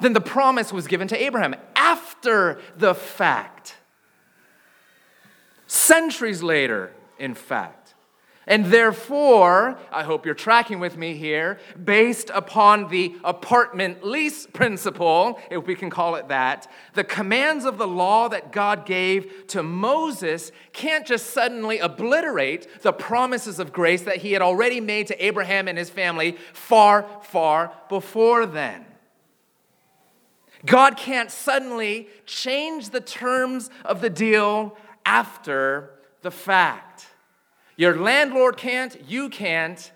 Then 0.00 0.12
the 0.12 0.20
promise 0.20 0.72
was 0.72 0.86
given 0.86 1.08
to 1.08 1.22
Abraham 1.22 1.54
after 1.76 2.60
the 2.76 2.94
fact. 2.94 3.76
Centuries 5.66 6.42
later, 6.42 6.92
in 7.18 7.34
fact. 7.34 7.87
And 8.48 8.64
therefore, 8.64 9.78
I 9.92 10.04
hope 10.04 10.24
you're 10.24 10.34
tracking 10.34 10.80
with 10.80 10.96
me 10.96 11.14
here, 11.14 11.58
based 11.84 12.30
upon 12.32 12.88
the 12.88 13.14
apartment 13.22 14.02
lease 14.02 14.46
principle, 14.46 15.38
if 15.50 15.66
we 15.66 15.74
can 15.74 15.90
call 15.90 16.14
it 16.14 16.28
that, 16.28 16.66
the 16.94 17.04
commands 17.04 17.66
of 17.66 17.76
the 17.76 17.86
law 17.86 18.26
that 18.28 18.50
God 18.50 18.86
gave 18.86 19.46
to 19.48 19.62
Moses 19.62 20.50
can't 20.72 21.06
just 21.06 21.26
suddenly 21.26 21.78
obliterate 21.78 22.80
the 22.80 22.92
promises 22.92 23.58
of 23.58 23.70
grace 23.70 24.00
that 24.02 24.16
he 24.16 24.32
had 24.32 24.40
already 24.40 24.80
made 24.80 25.08
to 25.08 25.24
Abraham 25.24 25.68
and 25.68 25.76
his 25.76 25.90
family 25.90 26.38
far, 26.54 27.06
far 27.20 27.70
before 27.90 28.46
then. 28.46 28.86
God 30.64 30.96
can't 30.96 31.30
suddenly 31.30 32.08
change 32.24 32.88
the 32.90 33.02
terms 33.02 33.68
of 33.84 34.00
the 34.00 34.10
deal 34.10 34.74
after 35.04 35.90
the 36.22 36.30
fact. 36.30 37.08
Your 37.78 37.96
landlord 37.96 38.56
can't, 38.56 39.08
you 39.08 39.30
can't, 39.30 39.92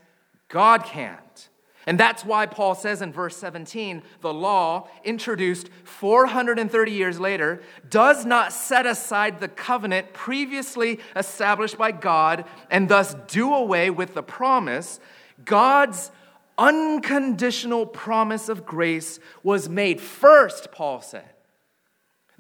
God 0.49 0.85
can't. 0.85 1.49
And 1.85 1.99
that's 1.99 2.25
why 2.25 2.47
Paul 2.47 2.77
says 2.77 3.03
in 3.03 3.13
verse 3.13 3.37
17 3.37 4.05
the 4.21 4.33
law, 4.33 4.89
introduced 5.03 5.69
430 5.83 6.93
years 6.93 7.19
later, 7.19 7.61
does 7.91 8.25
not 8.25 8.53
set 8.53 8.87
aside 8.87 9.41
the 9.41 9.49
covenant 9.49 10.13
previously 10.13 11.01
established 11.17 11.77
by 11.77 11.91
God 11.91 12.45
and 12.71 12.89
thus 12.89 13.17
do 13.27 13.53
away 13.53 13.91
with 13.91 14.15
the 14.15 14.23
promise. 14.23 15.01
God's 15.45 16.13
unconditional 16.57 17.85
promise 17.85 18.49
of 18.49 18.65
grace 18.65 19.19
was 19.43 19.69
made 19.69 20.01
first, 20.01 20.71
Paul 20.71 21.01
said. 21.01 21.32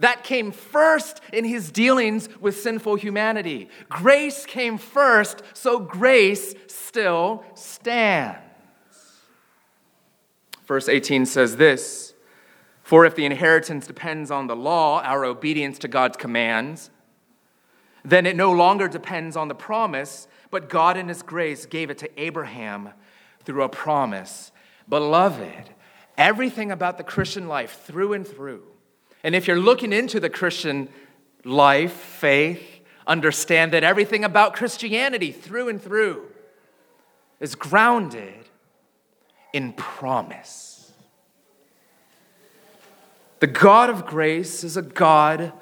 That 0.02 0.24
came 0.24 0.50
first 0.50 1.20
in 1.32 1.44
his 1.44 1.70
dealings 1.70 2.28
with 2.40 2.58
sinful 2.58 2.96
humanity. 2.96 3.68
Grace 3.88 4.44
came 4.44 4.76
first, 4.76 5.42
so 5.54 5.78
grace 5.78 6.56
still 6.66 7.44
stands. 7.54 8.40
Verse 10.66 10.88
18 10.88 11.24
says 11.24 11.56
this 11.56 12.14
For 12.82 13.06
if 13.06 13.14
the 13.14 13.24
inheritance 13.24 13.86
depends 13.86 14.32
on 14.32 14.48
the 14.48 14.56
law, 14.56 15.00
our 15.02 15.24
obedience 15.24 15.78
to 15.78 15.88
God's 15.88 16.16
commands, 16.16 16.90
then 18.04 18.26
it 18.26 18.34
no 18.34 18.50
longer 18.50 18.88
depends 18.88 19.36
on 19.36 19.46
the 19.46 19.54
promise, 19.54 20.26
but 20.50 20.68
God 20.68 20.96
in 20.96 21.06
his 21.06 21.22
grace 21.22 21.64
gave 21.64 21.90
it 21.90 21.98
to 21.98 22.10
Abraham 22.20 22.88
through 23.44 23.62
a 23.62 23.68
promise. 23.68 24.50
Beloved, 24.88 25.70
everything 26.18 26.72
about 26.72 26.98
the 26.98 27.04
Christian 27.04 27.46
life, 27.46 27.82
through 27.84 28.14
and 28.14 28.26
through, 28.26 28.64
and 29.22 29.34
if 29.34 29.46
you're 29.46 29.58
looking 29.58 29.92
into 29.92 30.20
the 30.20 30.30
Christian 30.30 30.88
life, 31.44 31.92
faith, 31.92 32.62
understand 33.06 33.72
that 33.72 33.84
everything 33.84 34.24
about 34.24 34.54
Christianity 34.54 35.32
through 35.32 35.68
and 35.68 35.80
through 35.80 36.26
is 37.40 37.54
grounded 37.54 38.48
in 39.52 39.72
promise. 39.72 40.92
The 43.40 43.48
God 43.48 43.90
of 43.90 44.06
grace 44.06 44.62
is 44.62 44.76
a 44.76 44.82
God 44.82 45.52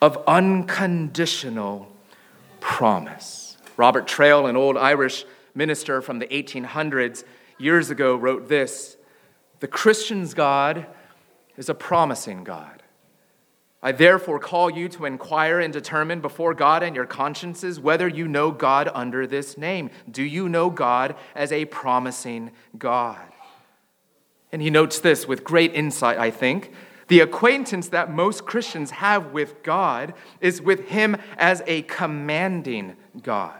of 0.00 0.22
unconditional 0.28 1.90
promise. 2.60 3.56
Robert 3.76 4.06
Traill, 4.06 4.48
an 4.48 4.56
old 4.56 4.76
Irish 4.76 5.24
minister 5.52 6.00
from 6.00 6.20
the 6.20 6.26
1800s, 6.26 7.24
years 7.58 7.90
ago, 7.90 8.14
wrote 8.14 8.48
this 8.48 8.96
The 9.58 9.66
Christian's 9.66 10.32
God 10.32 10.86
is 11.56 11.68
a 11.68 11.74
promising 11.74 12.44
God. 12.44 12.83
I 13.84 13.92
therefore 13.92 14.38
call 14.38 14.70
you 14.70 14.88
to 14.88 15.04
inquire 15.04 15.60
and 15.60 15.70
determine 15.70 16.22
before 16.22 16.54
God 16.54 16.82
and 16.82 16.96
your 16.96 17.04
consciences 17.04 17.78
whether 17.78 18.08
you 18.08 18.26
know 18.26 18.50
God 18.50 18.90
under 18.94 19.26
this 19.26 19.58
name. 19.58 19.90
Do 20.10 20.22
you 20.22 20.48
know 20.48 20.70
God 20.70 21.14
as 21.34 21.52
a 21.52 21.66
promising 21.66 22.52
God? 22.78 23.20
And 24.50 24.62
he 24.62 24.70
notes 24.70 25.00
this 25.00 25.28
with 25.28 25.44
great 25.44 25.74
insight, 25.74 26.16
I 26.16 26.30
think. 26.30 26.72
The 27.08 27.20
acquaintance 27.20 27.88
that 27.90 28.10
most 28.10 28.46
Christians 28.46 28.90
have 28.92 29.32
with 29.32 29.62
God 29.62 30.14
is 30.40 30.62
with 30.62 30.88
Him 30.88 31.18
as 31.36 31.62
a 31.66 31.82
commanding 31.82 32.96
God. 33.22 33.58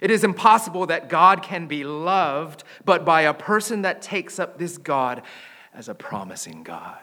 It 0.00 0.10
is 0.10 0.24
impossible 0.24 0.86
that 0.86 1.08
God 1.08 1.44
can 1.44 1.68
be 1.68 1.84
loved 1.84 2.64
but 2.84 3.04
by 3.04 3.22
a 3.22 3.32
person 3.32 3.82
that 3.82 4.02
takes 4.02 4.40
up 4.40 4.58
this 4.58 4.76
God 4.76 5.22
as 5.72 5.88
a 5.88 5.94
promising 5.94 6.64
God. 6.64 6.98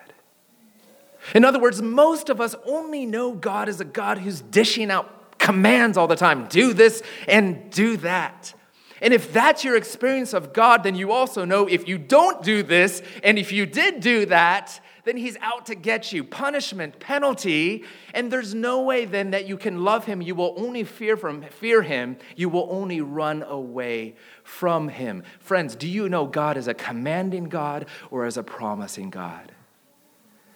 In 1.36 1.46
other 1.46 1.60
words, 1.60 1.82
most 1.82 2.30
of 2.30 2.42
us 2.42 2.56
only 2.66 3.06
know 3.06 3.34
God 3.34 3.70
as 3.70 3.80
a 3.80 3.86
God 3.86 4.18
who's 4.20 4.42
dishing 4.42 4.92
out 4.92 5.40
commands 5.40 5.98
all 5.98 6.08
the 6.08 6.16
time 6.16 6.48
do 6.48 6.74
this 6.74 7.02
and 7.28 7.72
do 7.72 7.98
that. 7.98 8.54
And 9.02 9.14
if 9.16 9.34
that's 9.34 9.64
your 9.64 9.76
experience 9.76 10.34
of 10.34 10.54
God, 10.54 10.84
then 10.84 10.96
you 10.96 11.12
also 11.12 11.44
know 11.44 11.68
if 11.68 11.88
you 11.88 11.98
don't 11.98 12.44
do 12.44 12.62
this 12.62 13.02
and 13.24 13.40
if 13.40 13.52
you 13.52 13.66
did 13.66 14.00
do 14.00 14.28
that, 14.28 14.80
then 15.04 15.18
he's 15.18 15.38
out 15.38 15.66
to 15.66 15.76
get 15.76 16.14
you. 16.14 16.24
Punishment, 16.24 17.00
penalty, 17.00 17.84
and 18.14 18.32
there's 18.32 18.54
no 18.54 18.84
way 18.84 19.06
then 19.06 19.32
that 19.32 19.48
you 19.48 19.58
can 19.58 19.84
love 19.84 20.06
him. 20.06 20.22
You 20.22 20.36
will 20.36 20.54
only 20.58 20.84
fear 20.84 21.18
from 21.18 21.42
fear 21.42 21.82
him. 21.82 22.18
You 22.36 22.50
will 22.50 22.68
only 22.70 23.02
run 23.02 23.42
away 23.42 24.16
from 24.44 24.90
him. 24.90 25.24
Friends, 25.40 25.76
do 25.76 25.88
you 25.88 26.08
know 26.08 26.28
God 26.28 26.56
as 26.56 26.68
a 26.68 26.76
commanding 26.76 27.46
God 27.46 27.88
or 28.12 28.26
as 28.26 28.38
a 28.38 28.44
promising 28.44 29.10
God? 29.10 29.52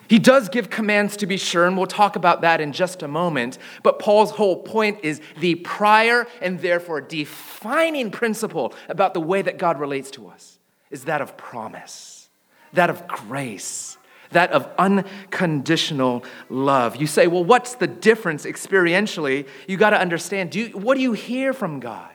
He 0.08 0.20
does 0.20 0.50
give 0.50 0.70
commands 0.70 1.18
to 1.18 1.26
be 1.26 1.38
sure, 1.38 1.66
and 1.66 1.76
we'll 1.78 1.88
talk 1.88 2.16
about 2.16 2.42
that 2.42 2.62
in 2.62 2.72
just 2.72 3.02
a 3.02 3.08
moment. 3.08 3.58
But 3.84 4.00
Paul's 4.00 4.32
whole 4.32 4.58
point 4.62 5.00
is 5.04 5.22
the 5.40 5.56
prior 5.56 6.28
and 6.42 6.60
therefore 6.60 7.02
defining 7.02 8.12
principle 8.12 8.74
about 8.88 9.14
the 9.14 9.22
way 9.22 9.42
that 9.42 9.58
God 9.58 9.80
relates 9.80 10.12
to 10.12 10.28
us 10.28 10.60
is 10.92 11.06
that 11.06 11.22
of 11.22 11.36
promise, 11.38 12.30
that 12.74 12.90
of 12.90 13.08
grace, 13.08 13.98
that 14.32 14.52
of 14.52 14.70
unconditional 14.78 16.24
love. 16.50 16.96
You 16.96 17.08
say, 17.08 17.28
well, 17.28 17.44
what's 17.44 17.76
the 17.76 17.88
difference 17.88 18.46
experientially? 18.46 19.48
You 19.68 19.78
got 19.78 19.92
to 19.92 20.00
understand 20.00 20.52
do 20.52 20.60
you, 20.60 20.78
what 20.78 20.96
do 20.96 21.02
you 21.02 21.14
hear 21.14 21.54
from 21.54 21.80
God? 21.80 22.12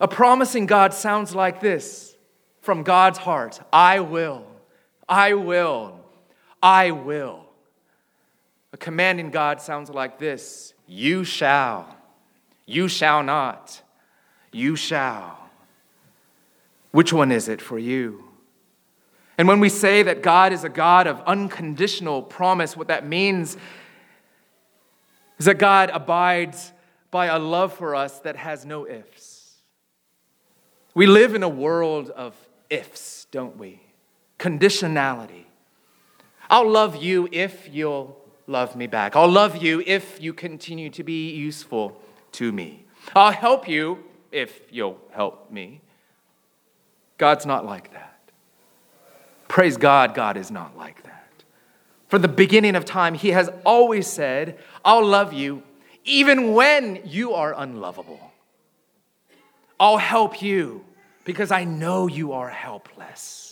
A 0.00 0.08
promising 0.08 0.66
God 0.66 0.94
sounds 0.94 1.34
like 1.34 1.60
this 1.60 2.16
from 2.60 2.82
God's 2.82 3.18
heart 3.18 3.60
I 3.72 4.00
will, 4.00 4.46
I 5.08 5.34
will. 5.34 5.97
I 6.62 6.90
will. 6.90 7.44
A 8.72 8.76
commanding 8.76 9.30
God 9.30 9.60
sounds 9.60 9.90
like 9.90 10.18
this 10.18 10.74
You 10.86 11.24
shall, 11.24 11.96
you 12.66 12.88
shall 12.88 13.22
not, 13.22 13.82
you 14.52 14.76
shall. 14.76 15.38
Which 16.90 17.12
one 17.12 17.32
is 17.32 17.48
it 17.48 17.60
for 17.60 17.78
you? 17.78 18.24
And 19.36 19.46
when 19.46 19.60
we 19.60 19.68
say 19.68 20.02
that 20.02 20.22
God 20.22 20.52
is 20.52 20.64
a 20.64 20.68
God 20.68 21.06
of 21.06 21.20
unconditional 21.20 22.22
promise, 22.22 22.76
what 22.76 22.88
that 22.88 23.06
means 23.06 23.56
is 25.38 25.46
that 25.46 25.58
God 25.58 25.90
abides 25.92 26.72
by 27.10 27.26
a 27.26 27.38
love 27.38 27.72
for 27.72 27.94
us 27.94 28.18
that 28.20 28.36
has 28.36 28.66
no 28.66 28.86
ifs. 28.86 29.54
We 30.94 31.06
live 31.06 31.34
in 31.34 31.44
a 31.44 31.48
world 31.48 32.10
of 32.10 32.34
ifs, 32.68 33.26
don't 33.30 33.56
we? 33.56 33.80
Conditionality. 34.38 35.44
I'll 36.50 36.68
love 36.68 36.96
you 36.96 37.28
if 37.30 37.68
you'll 37.70 38.16
love 38.46 38.74
me 38.74 38.86
back. 38.86 39.16
I'll 39.16 39.30
love 39.30 39.62
you 39.62 39.82
if 39.86 40.20
you 40.20 40.32
continue 40.32 40.90
to 40.90 41.02
be 41.02 41.30
useful 41.30 42.00
to 42.32 42.52
me. 42.52 42.84
I'll 43.14 43.32
help 43.32 43.68
you 43.68 44.04
if 44.32 44.60
you'll 44.70 44.98
help 45.10 45.50
me. 45.50 45.80
God's 47.18 47.46
not 47.46 47.64
like 47.64 47.92
that. 47.92 48.18
Praise 49.48 49.76
God, 49.76 50.14
God 50.14 50.36
is 50.36 50.50
not 50.50 50.76
like 50.76 51.02
that. 51.04 51.14
From 52.08 52.22
the 52.22 52.28
beginning 52.28 52.74
of 52.76 52.84
time, 52.84 53.14
He 53.14 53.30
has 53.30 53.50
always 53.64 54.06
said, 54.06 54.58
I'll 54.84 55.04
love 55.04 55.32
you 55.32 55.62
even 56.04 56.54
when 56.54 57.02
you 57.04 57.34
are 57.34 57.54
unlovable. 57.56 58.32
I'll 59.78 59.98
help 59.98 60.42
you 60.42 60.84
because 61.24 61.50
I 61.50 61.64
know 61.64 62.06
you 62.06 62.32
are 62.32 62.48
helpless. 62.48 63.47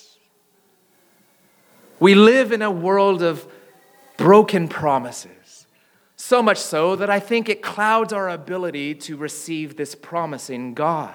We 1.99 2.15
live 2.15 2.53
in 2.53 2.63
a 2.63 2.71
world 2.71 3.23
of 3.23 3.47
broken 4.17 4.69
promises. 4.69 5.67
So 6.17 6.43
much 6.43 6.59
so 6.59 6.97
that 6.97 7.11
I 7.11 7.21
think 7.21 7.49
it 7.49 7.63
clouds 7.63 8.13
our 8.13 8.29
ability 8.29 8.95
to 8.97 9.17
receive 9.17 9.77
this 9.77 9.95
promising 9.95 10.75
God. 10.75 11.15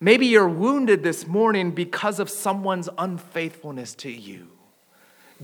Maybe 0.00 0.26
you're 0.26 0.48
wounded 0.48 1.02
this 1.02 1.26
morning 1.26 1.72
because 1.72 2.20
of 2.20 2.30
someone's 2.30 2.88
unfaithfulness 2.96 3.94
to 3.96 4.10
you. 4.10 4.48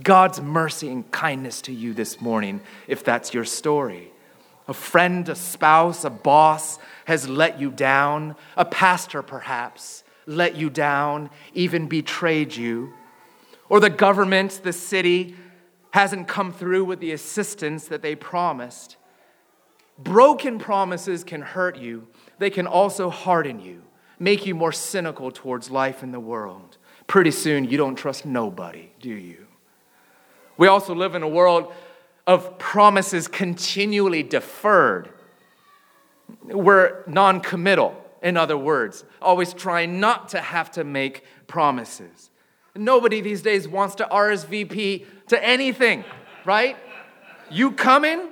God's 0.01 0.41
mercy 0.41 0.89
and 0.89 1.09
kindness 1.11 1.61
to 1.63 1.73
you 1.73 1.93
this 1.93 2.21
morning, 2.21 2.61
if 2.87 3.03
that's 3.03 3.33
your 3.33 3.45
story. 3.45 4.11
A 4.67 4.73
friend, 4.73 5.27
a 5.29 5.35
spouse, 5.35 6.03
a 6.03 6.09
boss 6.09 6.79
has 7.05 7.27
let 7.29 7.59
you 7.59 7.69
down. 7.69 8.35
A 8.57 8.65
pastor, 8.65 9.21
perhaps, 9.21 10.03
let 10.25 10.55
you 10.55 10.69
down, 10.69 11.29
even 11.53 11.87
betrayed 11.87 12.55
you 12.55 12.93
or 13.69 13.79
the 13.79 13.89
government, 13.89 14.61
the 14.63 14.73
city, 14.73 15.35
hasn't 15.91 16.27
come 16.27 16.51
through 16.51 16.83
with 16.83 16.99
the 16.99 17.11
assistance 17.11 17.87
that 17.87 18.01
they 18.01 18.15
promised. 18.15 18.97
broken 19.97 20.59
promises 20.59 21.23
can 21.23 21.41
hurt 21.41 21.77
you, 21.77 22.05
they 22.37 22.49
can 22.49 22.67
also 22.67 23.09
harden 23.09 23.61
you, 23.61 23.81
make 24.19 24.45
you 24.45 24.53
more 24.53 24.73
cynical 24.73 25.31
towards 25.31 25.71
life 25.71 26.03
in 26.03 26.11
the 26.11 26.19
world. 26.19 26.77
Pretty 27.07 27.31
soon, 27.31 27.63
you 27.65 27.77
don't 27.77 27.95
trust 27.95 28.25
nobody, 28.25 28.91
do 28.99 29.09
you? 29.09 29.47
We 30.57 30.67
also 30.67 30.93
live 30.93 31.15
in 31.15 31.23
a 31.23 31.27
world 31.27 31.73
of 32.27 32.57
promises 32.57 33.27
continually 33.27 34.23
deferred. 34.23 35.09
We're 36.43 37.03
non 37.07 37.39
committal, 37.39 37.95
in 38.21 38.35
other 38.35 38.57
words, 38.57 39.05
always 39.21 39.53
trying 39.53 39.99
not 39.99 40.29
to 40.29 40.41
have 40.41 40.71
to 40.71 40.83
make 40.83 41.23
promises. 41.47 42.31
Nobody 42.75 43.21
these 43.21 43.41
days 43.41 43.67
wants 43.67 43.95
to 43.95 44.05
RSVP 44.05 45.05
to 45.27 45.43
anything, 45.43 46.03
right? 46.43 46.75
You 47.49 47.71
coming? 47.71 48.29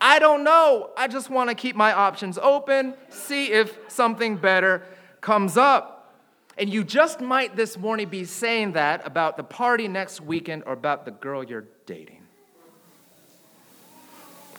I 0.00 0.18
don't 0.18 0.44
know. 0.44 0.90
I 0.96 1.08
just 1.08 1.30
want 1.30 1.50
to 1.50 1.54
keep 1.54 1.76
my 1.76 1.92
options 1.92 2.36
open, 2.38 2.94
see 3.08 3.52
if 3.52 3.78
something 3.88 4.36
better 4.36 4.82
comes 5.20 5.56
up. 5.56 6.14
And 6.58 6.72
you 6.72 6.84
just 6.84 7.20
might 7.20 7.54
this 7.54 7.76
morning 7.78 8.08
be 8.08 8.24
saying 8.24 8.72
that 8.72 9.06
about 9.06 9.36
the 9.36 9.44
party 9.44 9.88
next 9.88 10.20
weekend 10.20 10.64
or 10.66 10.72
about 10.72 11.04
the 11.04 11.10
girl 11.10 11.44
you're 11.44 11.66
dating. 11.84 12.22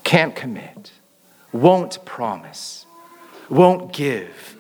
Can't 0.04 0.36
commit, 0.36 0.92
won't 1.52 2.04
promise, 2.06 2.86
won't 3.50 3.92
give, 3.92 4.58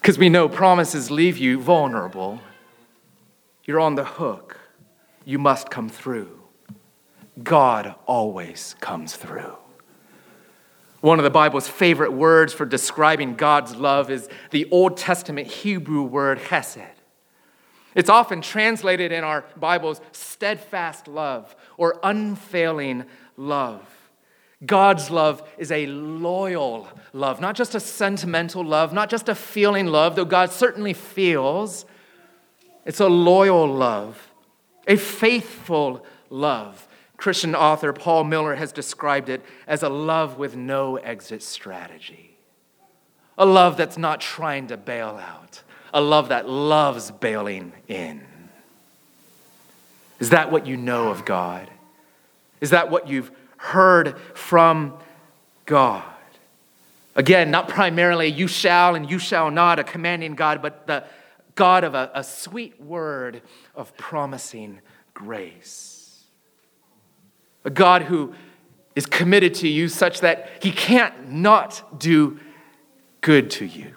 because 0.00 0.18
we 0.18 0.28
know 0.28 0.48
promises 0.48 1.10
leave 1.10 1.38
you 1.38 1.60
vulnerable. 1.60 2.40
You're 3.70 3.78
on 3.78 3.94
the 3.94 4.04
hook. 4.04 4.58
You 5.24 5.38
must 5.38 5.70
come 5.70 5.88
through. 5.88 6.40
God 7.40 7.94
always 8.04 8.74
comes 8.80 9.14
through. 9.14 9.56
One 11.02 11.20
of 11.20 11.22
the 11.22 11.30
Bible's 11.30 11.68
favorite 11.68 12.12
words 12.12 12.52
for 12.52 12.66
describing 12.66 13.36
God's 13.36 13.76
love 13.76 14.10
is 14.10 14.28
the 14.50 14.68
Old 14.72 14.96
Testament 14.96 15.46
Hebrew 15.46 16.02
word 16.02 16.40
chesed. 16.40 16.84
It's 17.94 18.10
often 18.10 18.42
translated 18.42 19.12
in 19.12 19.22
our 19.22 19.44
Bibles 19.56 20.00
steadfast 20.10 21.06
love 21.06 21.54
or 21.76 22.00
unfailing 22.02 23.04
love. 23.36 23.82
God's 24.66 25.12
love 25.12 25.48
is 25.58 25.70
a 25.70 25.86
loyal 25.86 26.88
love, 27.12 27.40
not 27.40 27.54
just 27.54 27.76
a 27.76 27.80
sentimental 27.80 28.64
love, 28.64 28.92
not 28.92 29.08
just 29.08 29.28
a 29.28 29.34
feeling 29.36 29.86
love, 29.86 30.16
though 30.16 30.24
God 30.24 30.50
certainly 30.50 30.92
feels. 30.92 31.86
It's 32.84 33.00
a 33.00 33.08
loyal 33.08 33.66
love, 33.66 34.32
a 34.86 34.96
faithful 34.96 36.04
love. 36.28 36.86
Christian 37.16 37.54
author 37.54 37.92
Paul 37.92 38.24
Miller 38.24 38.54
has 38.54 38.72
described 38.72 39.28
it 39.28 39.42
as 39.66 39.82
a 39.82 39.88
love 39.88 40.38
with 40.38 40.56
no 40.56 40.96
exit 40.96 41.42
strategy, 41.42 42.36
a 43.36 43.44
love 43.44 43.76
that's 43.76 43.98
not 43.98 44.20
trying 44.20 44.68
to 44.68 44.76
bail 44.76 45.20
out, 45.22 45.62
a 45.92 46.00
love 46.00 46.28
that 46.28 46.48
loves 46.48 47.10
bailing 47.10 47.72
in. 47.88 48.22
Is 50.18 50.30
that 50.30 50.50
what 50.50 50.66
you 50.66 50.76
know 50.76 51.08
of 51.08 51.24
God? 51.24 51.68
Is 52.60 52.70
that 52.70 52.90
what 52.90 53.08
you've 53.08 53.30
heard 53.60 54.18
from 54.34 54.94
God. 55.66 56.02
Again, 57.14 57.50
not 57.50 57.68
primarily 57.68 58.28
you 58.28 58.48
shall 58.48 58.94
and 58.94 59.08
you 59.08 59.18
shall 59.18 59.50
not, 59.50 59.78
a 59.78 59.84
commanding 59.84 60.34
God, 60.34 60.62
but 60.62 60.86
the 60.86 61.04
God 61.54 61.84
of 61.84 61.94
a, 61.94 62.10
a 62.14 62.24
sweet 62.24 62.80
word 62.80 63.42
of 63.74 63.96
promising 63.96 64.80
grace. 65.14 66.24
A 67.64 67.70
God 67.70 68.02
who 68.02 68.34
is 68.94 69.06
committed 69.06 69.54
to 69.54 69.68
you 69.68 69.88
such 69.88 70.20
that 70.20 70.50
he 70.62 70.72
can't 70.72 71.30
not 71.30 71.98
do 71.98 72.38
good 73.20 73.50
to 73.50 73.66
you. 73.66 73.94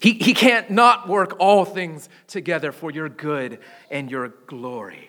He, 0.00 0.12
he 0.12 0.32
can't 0.32 0.70
not 0.70 1.08
work 1.08 1.36
all 1.40 1.64
things 1.64 2.08
together 2.28 2.70
for 2.70 2.90
your 2.90 3.08
good 3.08 3.58
and 3.90 4.10
your 4.10 4.28
glory. 4.46 5.08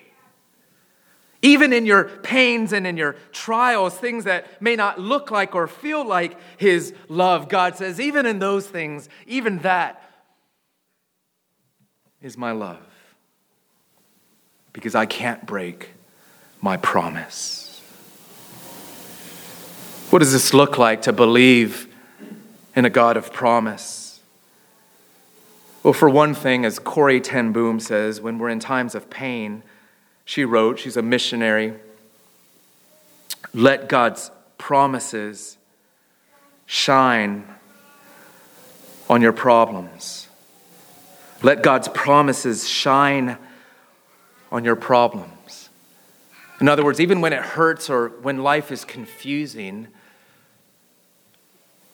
Even 1.41 1.71
in 1.71 1.85
your 1.85 2.05
pains 2.05 2.73
and 2.73 2.85
in 2.85 2.97
your 2.97 3.15
trials, 3.31 3.93
things 3.95 4.25
that 4.25 4.61
may 4.61 4.75
not 4.75 4.99
look 4.99 5.31
like 5.31 5.55
or 5.55 5.67
feel 5.67 6.05
like 6.05 6.37
His 6.57 6.93
love, 7.07 7.47
God 7.47 7.77
says, 7.77 7.99
even 7.99 8.25
in 8.25 8.39
those 8.39 8.67
things, 8.67 9.07
even 9.25 9.59
that 9.59 10.08
is 12.21 12.37
my 12.37 12.51
love. 12.51 12.79
Because 14.73 14.95
I 14.95 15.05
can't 15.05 15.45
break 15.45 15.91
my 16.61 16.77
promise. 16.77 17.81
What 20.09 20.19
does 20.19 20.31
this 20.31 20.53
look 20.53 20.77
like 20.77 21.03
to 21.03 21.13
believe 21.13 21.87
in 22.75 22.85
a 22.85 22.89
God 22.89 23.17
of 23.17 23.33
promise? 23.33 24.21
Well, 25.83 25.93
for 25.93 26.09
one 26.09 26.33
thing, 26.33 26.65
as 26.65 26.79
Corrie 26.79 27.21
ten 27.21 27.51
Boom 27.51 27.79
says, 27.79 28.19
when 28.19 28.37
we're 28.37 28.49
in 28.49 28.59
times 28.59 28.95
of 28.95 29.09
pain, 29.09 29.63
she 30.25 30.45
wrote, 30.45 30.79
she's 30.79 30.97
a 30.97 31.01
missionary. 31.01 31.73
Let 33.53 33.89
God's 33.89 34.29
promises 34.57 35.57
shine 36.65 37.47
on 39.09 39.21
your 39.21 39.33
problems. 39.33 40.28
Let 41.41 41.63
God's 41.63 41.87
promises 41.87 42.67
shine 42.67 43.37
on 44.51 44.65
your 44.65 44.75
problems. 44.75 45.69
In 46.59 46.67
other 46.67 46.83
words, 46.83 46.99
even 46.99 47.21
when 47.21 47.31
it 47.31 47.41
hurts 47.41 47.89
or 47.89 48.09
when 48.21 48.43
life 48.43 48.73
is 48.73 48.83
confusing, 48.83 49.87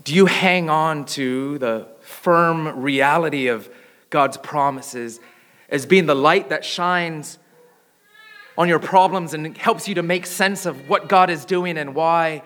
do 0.03 0.15
you 0.15 0.25
hang 0.25 0.69
on 0.69 1.05
to 1.05 1.60
the 1.60 1.88
firm 2.01 2.79
reality 2.79 3.47
of 3.47 3.69
God's 4.10 4.38
promises 4.38 5.19
as 5.69 5.86
being 5.86 6.08
the 6.08 6.15
light 6.15 6.49
that 6.49 6.65
shines 6.65 7.38
on 8.58 8.67
your 8.67 8.79
problems 8.79 9.36
and 9.36 9.55
helps 9.58 9.88
you 9.88 9.95
to 9.95 10.03
make 10.03 10.25
sense 10.25 10.65
of 10.65 10.89
what 10.89 11.08
God 11.08 11.29
is 11.29 11.45
doing 11.45 11.77
and 11.77 11.93
why, 11.93 12.41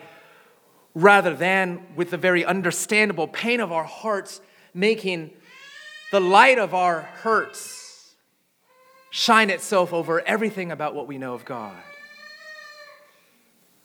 rather 0.94 1.34
than 1.34 1.80
with 1.96 2.10
the 2.10 2.18
very 2.18 2.44
understandable 2.44 3.28
pain 3.28 3.60
of 3.60 3.72
our 3.72 3.84
hearts, 3.84 4.42
making 4.74 5.30
the 6.10 6.20
light 6.20 6.58
of 6.58 6.74
our 6.74 7.02
hurts 7.02 8.14
shine 9.10 9.50
itself 9.50 9.92
over 9.92 10.20
everything 10.20 10.70
about 10.70 10.94
what 10.94 11.06
we 11.06 11.18
know 11.18 11.34
of 11.34 11.44
God. 11.44 11.76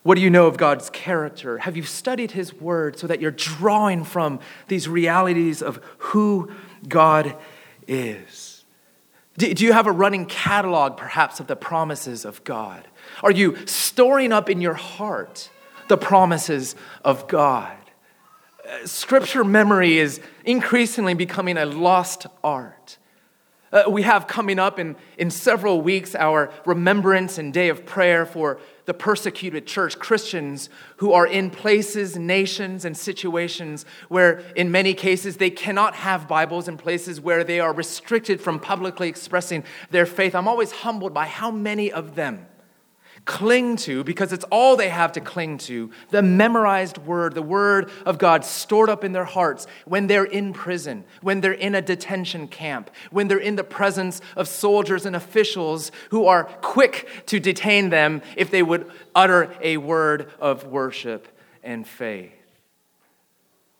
What 0.03 0.15
do 0.15 0.21
you 0.21 0.29
know 0.29 0.45
of 0.45 0.57
God's 0.57 0.91
character? 0.91 1.57
Have 1.57 1.75
you 1.75 1.81
studied 1.81 2.31
His 2.31 2.53
Word 2.53 2.99
so 2.99 3.07
that 3.07 3.19
you're 3.19 3.31
drawing 3.31 4.03
from 4.03 4.39
these 4.67 4.87
realities 4.87 5.63
of 5.63 5.83
who 5.97 6.51
God 6.87 7.35
is? 7.87 8.63
Do, 9.37 9.51
you 9.51 9.73
have 9.73 9.87
a 9.87 9.91
running 9.91 10.27
catalog, 10.27 10.95
perhaps, 10.95 11.39
of 11.39 11.47
the 11.47 11.55
promises 11.55 12.23
of 12.23 12.43
God? 12.43 12.87
Are 13.23 13.31
you 13.31 13.57
storing 13.65 14.31
up 14.31 14.49
in 14.49 14.61
your 14.61 14.75
heart 14.75 15.49
the 15.87 15.97
promises 15.97 16.75
of 17.03 17.27
God? 17.27 17.75
Uh, 18.65 18.85
scripture 18.87 19.43
memory 19.43 19.97
is 19.97 20.19
increasingly 20.43 21.13
becoming 21.13 21.57
a 21.57 21.65
lost 21.65 22.25
art. 22.43 22.97
Uh, 23.71 23.83
we 23.89 24.01
have 24.01 24.25
coming 24.27 24.57
up 24.57 24.79
in, 24.79 24.95
in 25.17 25.29
several 25.29 25.81
weeks 25.81 26.15
our 26.15 26.51
remembrance 26.65 27.37
and 27.37 27.53
day 27.53 27.69
of 27.69 27.85
prayer 27.85 28.25
for 28.25 28.59
the 28.85 28.93
persecuted 28.93 29.67
church, 29.67 29.99
Christians 29.99 30.69
who 30.97 31.11
are 31.11 31.27
in 31.27 31.49
places, 31.49 32.17
nations, 32.17 32.85
and 32.85 32.95
situations 32.95 33.85
where, 34.07 34.39
in 34.55 34.71
many 34.71 34.93
cases, 34.93 35.37
they 35.37 35.49
cannot 35.49 35.95
have 35.95 36.27
Bibles, 36.27 36.67
in 36.67 36.77
places 36.77 37.19
where 37.19 37.43
they 37.43 37.59
are 37.59 37.73
restricted 37.73 38.39
from 38.39 38.59
publicly 38.59 39.09
expressing 39.09 39.63
their 39.91 40.05
faith. 40.05 40.33
I'm 40.33 40.47
always 40.47 40.71
humbled 40.71 41.13
by 41.13 41.25
how 41.25 41.51
many 41.51 41.91
of 41.91 42.15
them 42.15 42.47
cling 43.25 43.75
to, 43.75 44.03
because 44.03 44.31
it's 44.31 44.45
all 44.45 44.75
they 44.75 44.89
have 44.89 45.11
to 45.11 45.21
cling 45.21 45.57
to, 45.57 45.89
the 46.11 46.21
memorized 46.21 46.99
word, 46.99 47.33
the 47.33 47.41
word 47.41 47.89
of 48.05 48.17
God 48.17 48.45
stored 48.45 48.89
up 48.89 49.03
in 49.03 49.11
their 49.11 49.25
hearts 49.25 49.65
when 49.85 50.07
they're 50.07 50.25
in 50.25 50.53
prison, 50.53 51.03
when 51.21 51.41
they're 51.41 51.51
in 51.51 51.75
a 51.75 51.81
detention 51.81 52.47
camp, 52.47 52.91
when 53.09 53.27
they're 53.27 53.37
in 53.37 53.55
the 53.55 53.63
presence 53.63 54.21
of 54.35 54.47
soldiers 54.47 55.05
and 55.05 55.15
officials 55.15 55.91
who 56.11 56.25
are 56.25 56.43
quick 56.61 57.09
to 57.25 57.39
detain 57.39 57.89
them 57.89 58.21
if 58.37 58.51
they 58.51 58.61
would 58.61 58.89
utter 59.15 59.51
a 59.61 59.77
word 59.77 60.31
of 60.39 60.67
worship 60.67 61.27
and 61.63 61.87
faith. 61.87 62.31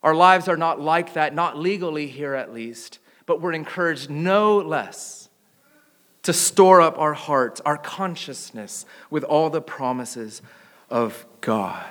Our 0.02 0.16
lives 0.16 0.48
are 0.48 0.58
not 0.58 0.80
like 0.80 1.14
that, 1.14 1.34
not 1.34 1.58
legally 1.58 2.08
here 2.08 2.34
at 2.34 2.54
least, 2.54 3.00
but 3.26 3.42
we're 3.42 3.54
encouraged 3.54 4.10
no 4.10 4.58
less 4.58 5.25
to 6.26 6.34
store 6.34 6.82
up 6.82 6.98
our 6.98 7.14
hearts, 7.14 7.62
our 7.62 7.78
consciousness 7.78 8.86
with 9.10 9.24
all 9.24 9.50
the 9.50 9.62
promises 9.62 10.42
of 10.90 11.26
God. 11.42 11.86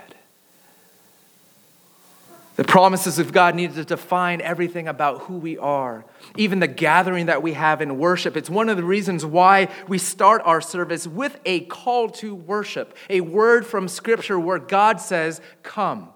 The 2.56 2.64
promises 2.64 3.18
of 3.18 3.32
God 3.32 3.54
need 3.54 3.74
to 3.74 3.84
define 3.84 4.40
everything 4.40 4.86
about 4.86 5.22
who 5.22 5.38
we 5.38 5.58
are, 5.58 6.04
even 6.36 6.60
the 6.60 6.68
gathering 6.68 7.26
that 7.26 7.42
we 7.42 7.52
have 7.52 7.80
in 7.80 7.98
worship. 7.98 8.36
It's 8.36 8.50
one 8.50 8.68
of 8.68 8.76
the 8.76 8.84
reasons 8.84 9.24
why 9.24 9.68
we 9.88 9.98
start 9.98 10.42
our 10.44 10.60
service 10.60 11.06
with 11.06 11.38
a 11.44 11.60
call 11.60 12.10
to 12.10 12.34
worship, 12.34 12.96
a 13.10 13.22
word 13.22 13.66
from 13.66 13.88
Scripture 13.88 14.38
where 14.38 14.60
God 14.60 15.00
says, 15.00 15.40
Come. 15.62 16.10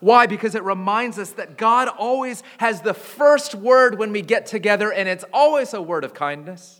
Why? 0.00 0.26
Because 0.26 0.54
it 0.54 0.62
reminds 0.64 1.18
us 1.18 1.32
that 1.32 1.58
God 1.58 1.88
always 1.88 2.42
has 2.56 2.80
the 2.80 2.94
first 2.94 3.54
word 3.54 3.98
when 3.98 4.12
we 4.12 4.22
get 4.22 4.46
together, 4.46 4.90
and 4.90 5.06
it's 5.06 5.24
always 5.32 5.74
a 5.74 5.82
word 5.82 6.04
of 6.04 6.14
kindness, 6.14 6.79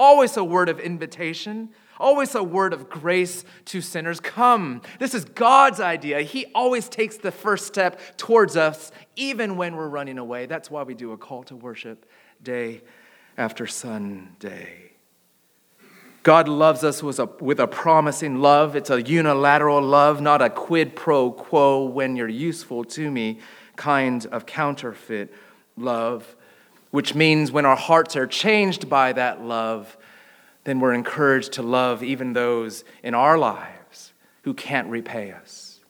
always 0.00 0.38
a 0.38 0.42
word 0.42 0.70
of 0.70 0.80
invitation, 0.80 1.68
always 1.98 2.34
a 2.34 2.42
word 2.42 2.72
of 2.72 2.88
grace 2.88 3.44
to 3.66 3.82
sinners. 3.82 4.18
Come. 4.18 4.80
This 4.98 5.14
is 5.14 5.26
God's 5.26 5.78
idea. 5.78 6.22
He 6.22 6.46
always 6.54 6.88
takes 6.88 7.18
the 7.18 7.30
first 7.30 7.66
step 7.66 8.00
towards 8.16 8.56
us, 8.56 8.90
even 9.14 9.58
when 9.58 9.76
we're 9.76 9.88
running 9.88 10.16
away. 10.16 10.46
That's 10.46 10.70
why 10.70 10.84
we 10.84 10.94
do 10.94 11.12
a 11.12 11.18
call 11.18 11.42
to 11.44 11.54
worship 11.54 12.10
day 12.42 12.80
after 13.36 13.66
Sunday. 13.66 14.92
God 16.22 16.48
loves 16.48 16.82
us 16.82 17.02
with 17.02 17.18
a, 17.18 17.26
with 17.38 17.60
a 17.60 17.66
promising 17.66 18.40
love. 18.40 18.76
It's 18.76 18.90
a 18.90 19.02
unilateral 19.02 19.82
love, 19.82 20.22
not 20.22 20.40
a 20.40 20.48
quid 20.48 20.96
pro 20.96 21.30
quo, 21.30 21.84
when 21.84 22.16
you're 22.16 22.28
useful 22.28 22.84
to 22.84 23.10
me 23.10 23.38
kind 23.76 24.26
of 24.26 24.44
counterfeit 24.46 25.32
love, 25.76 26.36
which 26.90 27.14
means 27.14 27.52
when 27.52 27.66
our 27.66 27.76
hearts 27.76 28.16
are 28.16 28.26
changed 28.26 28.88
by 28.88 29.12
that 29.12 29.42
love, 29.42 29.96
then 30.64 30.80
we're 30.80 30.94
encouraged 30.94 31.52
to 31.54 31.62
love 31.62 32.02
even 32.02 32.32
those 32.32 32.84
in 33.02 33.14
our 33.14 33.38
lives 33.38 34.12
who 34.42 34.54
can't 34.54 34.88
repay 34.88 35.32
us, 35.32 35.80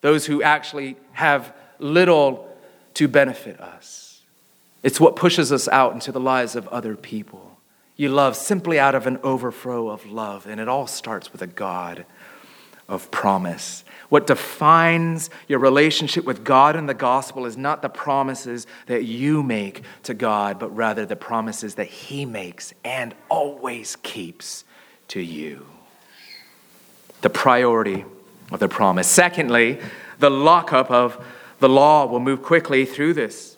those 0.00 0.26
who 0.26 0.42
actually 0.42 0.96
have 1.12 1.52
little 1.78 2.56
to 2.94 3.08
benefit 3.08 3.60
us. 3.60 4.22
It's 4.82 5.00
what 5.00 5.16
pushes 5.16 5.52
us 5.52 5.68
out 5.68 5.92
into 5.94 6.12
the 6.12 6.20
lives 6.20 6.54
of 6.54 6.68
other 6.68 6.96
people. 6.96 7.58
You 7.96 8.10
love 8.10 8.36
simply 8.36 8.78
out 8.78 8.94
of 8.94 9.06
an 9.06 9.18
overflow 9.24 9.88
of 9.88 10.06
love, 10.06 10.46
and 10.46 10.60
it 10.60 10.68
all 10.68 10.86
starts 10.86 11.32
with 11.32 11.42
a 11.42 11.48
God 11.48 12.06
of 12.88 13.10
promise. 13.10 13.84
What 14.08 14.26
defines 14.26 15.28
your 15.48 15.58
relationship 15.58 16.24
with 16.24 16.42
God 16.42 16.76
and 16.76 16.88
the 16.88 16.94
gospel 16.94 17.44
is 17.44 17.56
not 17.58 17.82
the 17.82 17.90
promises 17.90 18.66
that 18.86 19.04
you 19.04 19.42
make 19.42 19.82
to 20.04 20.14
God, 20.14 20.58
but 20.58 20.74
rather 20.74 21.04
the 21.04 21.16
promises 21.16 21.74
that 21.74 21.88
He 21.88 22.24
makes 22.24 22.72
and 22.84 23.14
always 23.28 23.96
keeps 23.96 24.64
to 25.08 25.20
you. 25.20 25.66
The 27.20 27.30
priority 27.30 28.04
of 28.50 28.60
the 28.60 28.68
promise. 28.68 29.08
Secondly, 29.08 29.78
the 30.18 30.30
lockup 30.30 30.90
of 30.90 31.22
the 31.58 31.68
law. 31.68 32.06
will 32.06 32.20
move 32.20 32.42
quickly 32.42 32.84
through 32.86 33.14
this. 33.14 33.56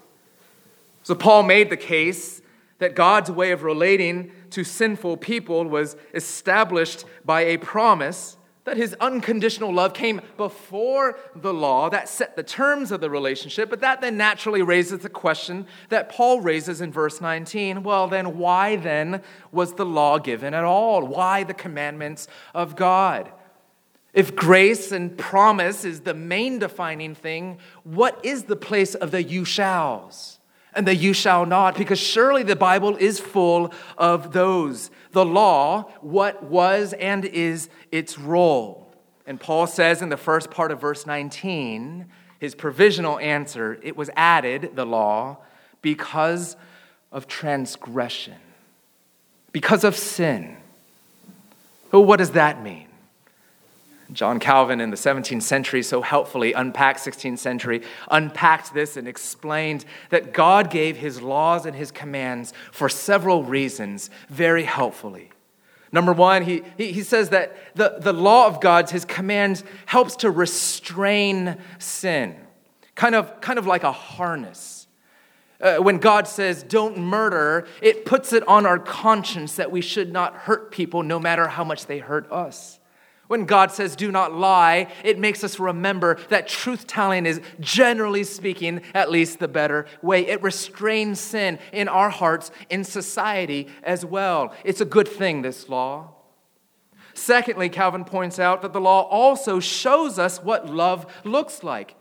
So, 1.03 1.15
Paul 1.15 1.45
made 1.45 1.71
the 1.71 1.77
case 1.77 2.43
that 2.79 2.95
God's 2.95 3.31
way 3.31 3.53
of 3.53 3.63
relating 3.63 4.33
to 4.51 4.65
sinful 4.65 5.19
people 5.19 5.65
was 5.65 5.97
established 6.15 7.05
by 7.25 7.43
a 7.43 7.57
promise 7.59 8.37
that 8.71 8.77
his 8.77 8.95
unconditional 9.01 9.75
love 9.75 9.93
came 9.93 10.21
before 10.37 11.19
the 11.35 11.53
law 11.53 11.91
that 11.91 12.09
set 12.09 12.37
the 12.37 12.43
terms 12.45 12.93
of 12.93 13.01
the 13.01 13.11
relationship, 13.11 13.69
but 13.69 13.81
that 13.81 14.01
then 14.01 14.17
naturally 14.17 14.63
raises 14.63 15.01
the 15.01 15.09
question 15.09 15.67
that 15.89 16.09
Paul 16.09 16.41
raises 16.41 16.81
in 16.81 16.93
verse 16.93 17.21
19. 17.21 17.83
Well, 17.83 18.07
then, 18.07 18.39
why 18.39 18.77
then 18.77 19.23
was 19.51 19.75
the 19.75 19.85
law 19.85 20.21
given 20.21 20.55
at 20.55 20.63
all? 20.63 21.05
Why 21.05 21.43
the 21.43 21.53
commandments 21.53 22.29
of 22.55 22.77
God? 22.77 23.33
If 24.15 24.37
grace 24.37 24.93
and 24.93 25.19
promise 25.19 25.85
is 25.85 26.03
the 26.03 26.15
main 26.15 26.61
defining 26.61 27.17
thing, 27.17 27.59
what 27.83 28.25
is 28.25 28.45
the 28.45 28.55
place 28.55 28.95
of 28.95 29.11
the 29.11 29.23
you 29.25 29.45
shalls? 29.45 30.39
and 30.73 30.87
the 30.87 30.95
you 30.95 31.13
shall 31.13 31.47
not, 31.47 31.77
because 31.77 31.99
surely 31.99 32.45
the 32.45 32.55
Bible 32.55 32.97
is 32.97 33.19
full 33.19 33.73
of 33.99 34.33
those. 34.33 34.91
The 35.13 35.25
law, 35.25 35.91
what 36.01 36.43
was 36.43 36.93
and 36.93 37.25
is 37.25 37.69
its 37.91 38.19
role. 38.19 38.93
And 39.27 39.41
Paul 39.41 39.67
says 39.67 40.03
in 40.03 40.09
the 40.09 40.17
first 40.17 40.51
part 40.51 40.71
of 40.71 40.81
verse 40.81 41.07
19, 41.07 42.07
his 42.39 42.55
provisional 42.55 43.19
answer, 43.19 43.79
it 43.83 43.97
was 43.97 44.11
added, 44.17 44.73
the 44.75 44.87
law, 44.87 45.39
because 45.83 46.57
of 47.13 47.27
transgression, 47.27 48.37
because 49.53 49.85
of 49.85 49.97
sin. 49.97 50.57
Well, 51.93 52.05
what 52.05 52.19
does 52.19 52.33
that 52.33 52.63
mean? 52.63 52.90
John 54.13 54.41
Calvin 54.41 54.81
in 54.81 54.91
the 54.91 54.97
17th 54.97 55.43
century 55.43 55.83
so 55.83 56.03
helpfully 56.03 56.53
unpacked 56.53 57.01
16th 57.01 57.39
century 57.39 57.83
unpacked 58.11 58.75
this 58.75 58.97
and 58.97 59.07
explained 59.07 59.85
that 60.11 60.33
God 60.33 60.71
gave 60.71 60.97
his 60.97 61.23
laws 61.23 61.67
and 61.67 61.77
his 61.77 61.91
commands 61.91 62.53
for 62.73 62.89
several 62.89 63.45
reasons 63.45 64.11
very 64.29 64.65
helpfully. 64.65 65.31
Number 65.93 66.13
one, 66.13 66.43
he, 66.43 66.63
he 66.77 67.03
says 67.03 67.31
that 67.31 67.57
the, 67.75 67.97
the 67.99 68.13
law 68.13 68.47
of 68.47 68.61
God's, 68.61 68.93
his 68.93 69.05
commands, 69.05 69.65
helps 69.87 70.17
to 70.17 70.31
restrain 70.31 71.57
sin, 71.79 72.37
kind 72.95 73.15
of, 73.15 73.41
kind 73.41 73.59
of 73.59 73.67
like 73.67 73.83
a 73.83 73.93
harness. 73.93 74.87
Uh, 75.61 75.77
when 75.77 75.99
God 75.99 76.27
says, 76.27 76.63
don't 76.63 76.97
murder, 76.97 77.67
it 77.83 78.05
puts 78.05 78.33
it 78.33 78.47
on 78.49 78.67
our 78.67 78.79
conscience 78.79 79.57
that 79.57 79.71
we 79.71 79.81
should 79.81 80.13
not 80.13 80.35
hurt 80.35 80.71
people 80.71 81.03
no 81.03 81.19
matter 81.19 81.49
how 81.49 81.65
much 81.65 81.87
they 81.87 81.99
hurt 81.99 82.31
us. 82.33 82.80
When 83.31 83.45
God 83.45 83.71
says, 83.71 83.95
do 83.95 84.11
not 84.11 84.35
lie, 84.35 84.89
it 85.05 85.17
makes 85.17 85.45
us 85.45 85.61
remember 85.61 86.19
that 86.31 86.49
truth 86.49 86.89
telling 86.89 87.27
is, 87.27 87.41
generally 87.61 88.25
speaking, 88.25 88.81
at 88.93 89.09
least 89.09 89.39
the 89.39 89.47
better 89.47 89.87
way. 90.03 90.27
It 90.27 90.43
restrains 90.43 91.21
sin 91.21 91.61
in 91.73 91.87
our 91.87 92.11
hearts, 92.11 92.51
in 92.71 92.83
society 92.83 93.69
as 93.85 94.05
well. 94.05 94.53
It's 94.65 94.81
a 94.81 94.85
good 94.85 95.07
thing, 95.07 95.43
this 95.43 95.69
law. 95.69 96.15
Secondly, 97.15 97.69
Calvin 97.69 98.05
points 98.05 98.41
out 98.41 98.63
that 98.63 98.73
the 98.73 98.81
law 98.81 99.03
also 99.03 99.61
shows 99.61 100.19
us 100.19 100.43
what 100.43 100.69
love 100.69 101.07
looks 101.23 101.63
like. 101.63 101.95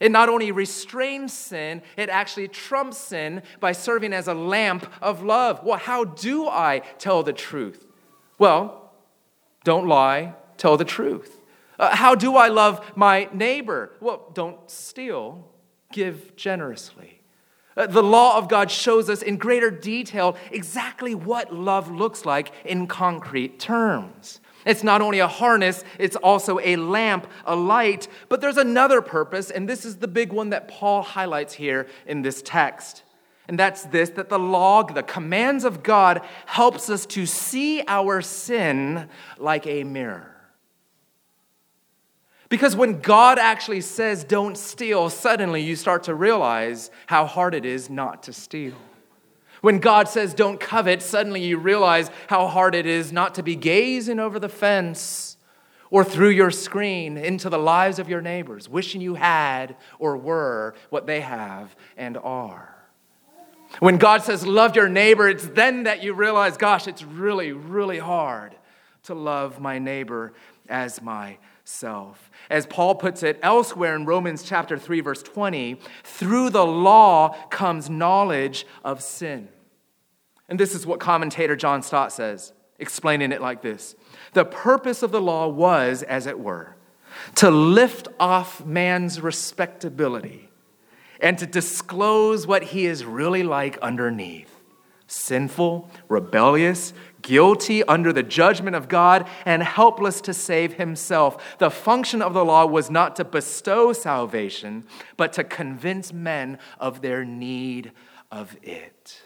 It 0.00 0.10
not 0.10 0.28
only 0.28 0.50
restrains 0.50 1.32
sin, 1.32 1.82
it 1.96 2.08
actually 2.08 2.48
trumps 2.48 2.98
sin 2.98 3.44
by 3.60 3.70
serving 3.70 4.12
as 4.12 4.26
a 4.26 4.34
lamp 4.34 4.92
of 5.00 5.22
love. 5.22 5.62
Well, 5.62 5.78
how 5.78 6.02
do 6.02 6.48
I 6.48 6.80
tell 6.98 7.22
the 7.22 7.32
truth? 7.32 7.86
Well, 8.40 8.81
don't 9.64 9.86
lie, 9.86 10.34
tell 10.56 10.76
the 10.76 10.84
truth. 10.84 11.38
Uh, 11.78 11.94
how 11.96 12.14
do 12.14 12.36
I 12.36 12.48
love 12.48 12.84
my 12.96 13.28
neighbor? 13.32 13.92
Well, 14.00 14.30
don't 14.34 14.70
steal, 14.70 15.48
give 15.92 16.36
generously. 16.36 17.20
Uh, 17.76 17.86
the 17.86 18.02
law 18.02 18.36
of 18.36 18.48
God 18.48 18.70
shows 18.70 19.08
us 19.08 19.22
in 19.22 19.36
greater 19.36 19.70
detail 19.70 20.36
exactly 20.50 21.14
what 21.14 21.54
love 21.54 21.90
looks 21.90 22.24
like 22.24 22.52
in 22.64 22.86
concrete 22.86 23.58
terms. 23.58 24.40
It's 24.64 24.84
not 24.84 25.00
only 25.00 25.18
a 25.18 25.26
harness, 25.26 25.82
it's 25.98 26.16
also 26.16 26.60
a 26.60 26.76
lamp, 26.76 27.26
a 27.44 27.56
light, 27.56 28.06
but 28.28 28.40
there's 28.40 28.58
another 28.58 29.02
purpose, 29.02 29.50
and 29.50 29.68
this 29.68 29.84
is 29.84 29.96
the 29.96 30.08
big 30.08 30.32
one 30.32 30.50
that 30.50 30.68
Paul 30.68 31.02
highlights 31.02 31.54
here 31.54 31.88
in 32.06 32.22
this 32.22 32.42
text. 32.42 33.02
And 33.48 33.58
that's 33.58 33.82
this 33.82 34.10
that 34.10 34.28
the 34.28 34.38
law, 34.38 34.82
the 34.84 35.02
commands 35.02 35.64
of 35.64 35.82
God, 35.82 36.22
helps 36.46 36.88
us 36.88 37.06
to 37.06 37.26
see 37.26 37.82
our 37.86 38.22
sin 38.22 39.08
like 39.38 39.66
a 39.66 39.84
mirror. 39.84 40.28
Because 42.48 42.76
when 42.76 43.00
God 43.00 43.38
actually 43.38 43.80
says, 43.80 44.24
don't 44.24 44.58
steal, 44.58 45.08
suddenly 45.08 45.62
you 45.62 45.74
start 45.74 46.04
to 46.04 46.14
realize 46.14 46.90
how 47.06 47.24
hard 47.24 47.54
it 47.54 47.64
is 47.64 47.88
not 47.88 48.24
to 48.24 48.32
steal. 48.34 48.74
When 49.62 49.78
God 49.78 50.08
says, 50.08 50.34
don't 50.34 50.60
covet, 50.60 51.00
suddenly 51.00 51.42
you 51.42 51.56
realize 51.56 52.10
how 52.26 52.48
hard 52.48 52.74
it 52.74 52.84
is 52.84 53.10
not 53.10 53.36
to 53.36 53.42
be 53.42 53.56
gazing 53.56 54.18
over 54.18 54.38
the 54.38 54.50
fence 54.50 55.38
or 55.88 56.04
through 56.04 56.30
your 56.30 56.50
screen 56.50 57.16
into 57.16 57.48
the 57.48 57.58
lives 57.58 57.98
of 57.98 58.08
your 58.08 58.20
neighbors, 58.20 58.68
wishing 58.68 59.00
you 59.00 59.14
had 59.14 59.76
or 59.98 60.16
were 60.16 60.74
what 60.90 61.06
they 61.06 61.20
have 61.20 61.74
and 61.96 62.18
are. 62.18 62.81
When 63.80 63.96
God 63.96 64.22
says, 64.22 64.46
love 64.46 64.76
your 64.76 64.88
neighbor, 64.88 65.28
it's 65.28 65.46
then 65.46 65.84
that 65.84 66.02
you 66.02 66.12
realize, 66.14 66.56
gosh, 66.56 66.86
it's 66.86 67.02
really, 67.02 67.52
really 67.52 67.98
hard 67.98 68.54
to 69.04 69.14
love 69.14 69.60
my 69.60 69.78
neighbor 69.78 70.32
as 70.68 71.02
myself. 71.02 72.30
As 72.50 72.66
Paul 72.66 72.94
puts 72.94 73.22
it 73.22 73.38
elsewhere 73.42 73.96
in 73.96 74.04
Romans 74.04 74.42
chapter 74.42 74.78
3 74.78 75.00
verse 75.00 75.22
20, 75.22 75.78
through 76.04 76.50
the 76.50 76.66
law 76.66 77.36
comes 77.50 77.88
knowledge 77.90 78.66
of 78.84 79.02
sin. 79.02 79.48
And 80.48 80.60
this 80.60 80.74
is 80.74 80.86
what 80.86 81.00
commentator 81.00 81.56
John 81.56 81.82
Stott 81.82 82.12
says, 82.12 82.52
explaining 82.78 83.32
it 83.32 83.40
like 83.40 83.62
this. 83.62 83.96
The 84.34 84.44
purpose 84.44 85.02
of 85.02 85.10
the 85.10 85.20
law 85.20 85.48
was, 85.48 86.02
as 86.02 86.26
it 86.26 86.38
were, 86.38 86.76
to 87.36 87.50
lift 87.50 88.08
off 88.20 88.64
man's 88.64 89.20
respectability 89.20 90.48
and 91.22 91.38
to 91.38 91.46
disclose 91.46 92.46
what 92.46 92.62
he 92.64 92.84
is 92.84 93.04
really 93.04 93.42
like 93.42 93.78
underneath 93.78 94.48
sinful, 95.12 95.90
rebellious, 96.08 96.94
guilty 97.20 97.84
under 97.84 98.12
the 98.12 98.22
judgment 98.22 98.74
of 98.74 98.88
God, 98.88 99.28
and 99.44 99.62
helpless 99.62 100.22
to 100.22 100.32
save 100.32 100.74
himself. 100.74 101.58
The 101.58 101.70
function 101.70 102.22
of 102.22 102.32
the 102.32 102.44
law 102.44 102.64
was 102.64 102.90
not 102.90 103.16
to 103.16 103.24
bestow 103.24 103.92
salvation, 103.92 104.84
but 105.18 105.34
to 105.34 105.44
convince 105.44 106.12
men 106.12 106.58
of 106.80 107.02
their 107.02 107.24
need 107.26 107.92
of 108.30 108.56
it. 108.62 109.20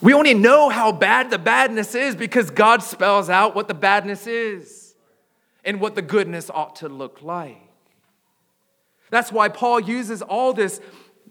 We 0.00 0.14
only 0.14 0.34
know 0.34 0.68
how 0.68 0.92
bad 0.92 1.30
the 1.30 1.38
badness 1.38 1.94
is 1.94 2.16
because 2.16 2.50
God 2.50 2.82
spells 2.82 3.28
out 3.28 3.54
what 3.54 3.68
the 3.68 3.74
badness 3.74 4.26
is 4.26 4.94
and 5.64 5.80
what 5.80 5.94
the 5.94 6.02
goodness 6.02 6.50
ought 6.50 6.76
to 6.76 6.88
look 6.88 7.22
like. 7.22 7.65
That's 9.16 9.32
why 9.32 9.48
Paul 9.48 9.80
uses 9.80 10.20
all 10.20 10.52
this, 10.52 10.78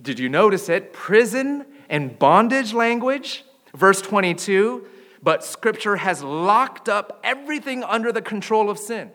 did 0.02 0.18
you 0.18 0.28
notice 0.28 0.70
it? 0.70 0.92
Prison 0.92 1.68
and 1.88 2.18
bondage 2.18 2.74
language. 2.74 3.46
Verse 3.76 4.02
22 4.02 4.88
but 5.22 5.44
Scripture 5.44 5.98
has 5.98 6.24
locked 6.24 6.90
up 6.90 7.20
everything 7.24 7.84
under 7.84 8.12
the 8.12 8.24
control 8.24 8.72
of 8.72 8.80
sin. 8.80 9.12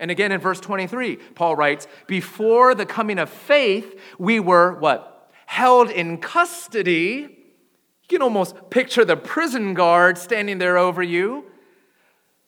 And 0.00 0.10
again 0.10 0.32
in 0.32 0.40
verse 0.40 0.58
23, 0.58 1.16
Paul 1.36 1.54
writes, 1.54 1.86
Before 2.08 2.74
the 2.74 2.84
coming 2.84 3.20
of 3.20 3.30
faith, 3.30 4.00
we 4.18 4.40
were 4.40 4.74
what? 4.74 5.32
Held 5.46 5.88
in 5.88 6.18
custody. 6.18 7.28
You 7.28 8.08
can 8.08 8.22
almost 8.22 8.70
picture 8.70 9.04
the 9.04 9.16
prison 9.16 9.74
guard 9.74 10.18
standing 10.18 10.58
there 10.58 10.78
over 10.78 11.02
you. 11.02 11.44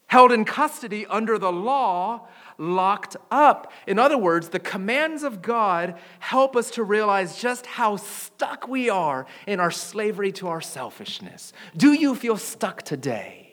Held 0.09 0.33
in 0.33 0.45
custody 0.45 1.07
under 1.07 1.39
the 1.39 1.53
law 1.53 2.27
locked 2.63 3.17
up. 3.31 3.73
In 3.87 3.99
other 3.99 4.17
words, 4.17 4.51
the 4.51 4.61
commands 4.61 5.23
of 5.23 5.43
God 5.43 5.99
help 6.21 6.57
us 6.57 6.71
to 6.73 6.85
realize 6.85 7.37
just 7.37 7.67
how 7.67 7.97
stuck 7.97 8.69
we 8.69 8.89
are 8.89 9.27
in 9.47 9.61
our 9.61 9.71
slavery 9.71 10.33
to 10.33 10.49
our 10.49 10.61
selfishness. 10.61 11.53
Do 11.77 11.93
you 11.93 12.15
feel 12.15 12.37
stuck 12.37 12.83
today? 12.83 13.53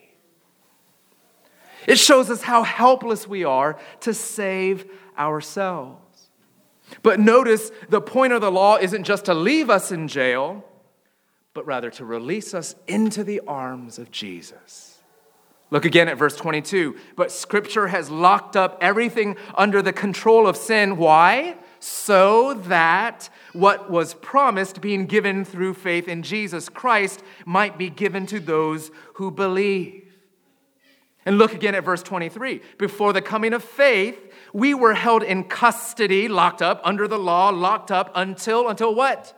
It 1.87 1.97
shows 1.97 2.29
us 2.29 2.43
how 2.43 2.63
helpless 2.63 3.27
we 3.27 3.43
are 3.43 3.79
to 4.01 4.13
save 4.13 4.85
ourselves. 5.17 6.29
But 7.01 7.19
notice 7.19 7.71
the 7.89 8.01
point 8.01 8.33
of 8.33 8.41
the 8.41 8.51
law 8.51 8.77
isn't 8.77 9.03
just 9.03 9.25
to 9.25 9.33
leave 9.33 9.69
us 9.69 9.91
in 9.91 10.07
jail, 10.07 10.63
but 11.53 11.65
rather 11.65 11.89
to 11.91 12.05
release 12.05 12.53
us 12.53 12.75
into 12.87 13.23
the 13.23 13.41
arms 13.47 13.99
of 13.99 14.11
Jesus. 14.11 14.88
Look 15.71 15.85
again 15.85 16.07
at 16.07 16.17
verse 16.17 16.35
22. 16.35 16.95
But 17.15 17.31
scripture 17.31 17.87
has 17.87 18.09
locked 18.09 18.55
up 18.55 18.77
everything 18.81 19.37
under 19.55 19.81
the 19.81 19.93
control 19.93 20.47
of 20.47 20.57
sin. 20.57 20.97
Why? 20.97 21.57
So 21.79 22.55
that 22.55 23.29
what 23.53 23.89
was 23.89 24.13
promised, 24.15 24.81
being 24.81 25.05
given 25.05 25.45
through 25.45 25.75
faith 25.75 26.07
in 26.07 26.23
Jesus 26.23 26.69
Christ, 26.69 27.23
might 27.45 27.77
be 27.77 27.89
given 27.89 28.25
to 28.27 28.39
those 28.39 28.91
who 29.15 29.31
believe. 29.31 30.05
And 31.25 31.37
look 31.37 31.53
again 31.53 31.75
at 31.75 31.83
verse 31.83 32.01
23. 32.01 32.61
Before 32.77 33.13
the 33.13 33.21
coming 33.21 33.53
of 33.53 33.63
faith, 33.63 34.17
we 34.53 34.73
were 34.73 34.95
held 34.95 35.21
in 35.21 35.43
custody, 35.43 36.27
locked 36.27 36.61
up 36.61 36.81
under 36.83 37.07
the 37.07 37.19
law, 37.19 37.49
locked 37.49 37.91
up 37.91 38.11
until 38.15 38.67
until 38.67 38.95
what? 38.95 39.35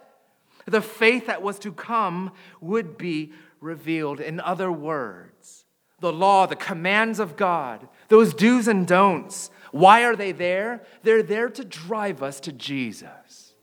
The 0.65 0.81
faith 0.81 1.25
that 1.25 1.41
was 1.41 1.59
to 1.59 1.73
come 1.73 2.31
would 2.61 2.97
be 2.97 3.33
revealed. 3.59 4.19
In 4.19 4.39
other 4.39 4.71
words, 4.71 5.30
the 6.01 6.11
law, 6.11 6.47
the 6.47 6.55
commands 6.55 7.19
of 7.19 7.37
God, 7.37 7.87
those 8.09 8.33
do's 8.33 8.67
and 8.67 8.85
don'ts. 8.85 9.49
Why 9.71 10.03
are 10.03 10.15
they 10.15 10.33
there? 10.33 10.83
They're 11.03 11.23
there 11.23 11.49
to 11.49 11.63
drive 11.63 12.21
us 12.21 12.41
to 12.41 12.51
Jesus. 12.51 13.53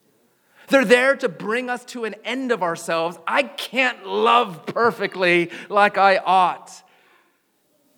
They're 0.69 0.85
there 0.85 1.17
to 1.17 1.29
bring 1.29 1.69
us 1.69 1.85
to 1.87 2.05
an 2.05 2.15
end 2.25 2.53
of 2.53 2.63
ourselves. 2.63 3.19
I 3.27 3.43
can't 3.43 4.07
love 4.07 4.67
perfectly 4.67 5.51
like 5.69 5.99
I 5.99 6.19
ought. 6.19 6.71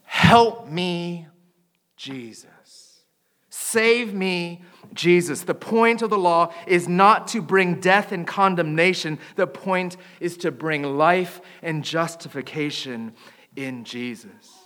Help 0.04 0.68
me, 0.68 1.26
Jesus. 1.96 3.04
Save 3.48 4.14
me, 4.14 4.62
Jesus. 4.94 5.42
The 5.42 5.54
point 5.54 6.02
of 6.02 6.10
the 6.10 6.18
law 6.18 6.52
is 6.66 6.88
not 6.88 7.28
to 7.28 7.42
bring 7.42 7.78
death 7.78 8.10
and 8.10 8.26
condemnation, 8.26 9.18
the 9.36 9.46
point 9.46 9.96
is 10.18 10.36
to 10.38 10.50
bring 10.50 10.82
life 10.82 11.40
and 11.62 11.84
justification 11.84 13.12
in 13.56 13.84
Jesus. 13.84 14.60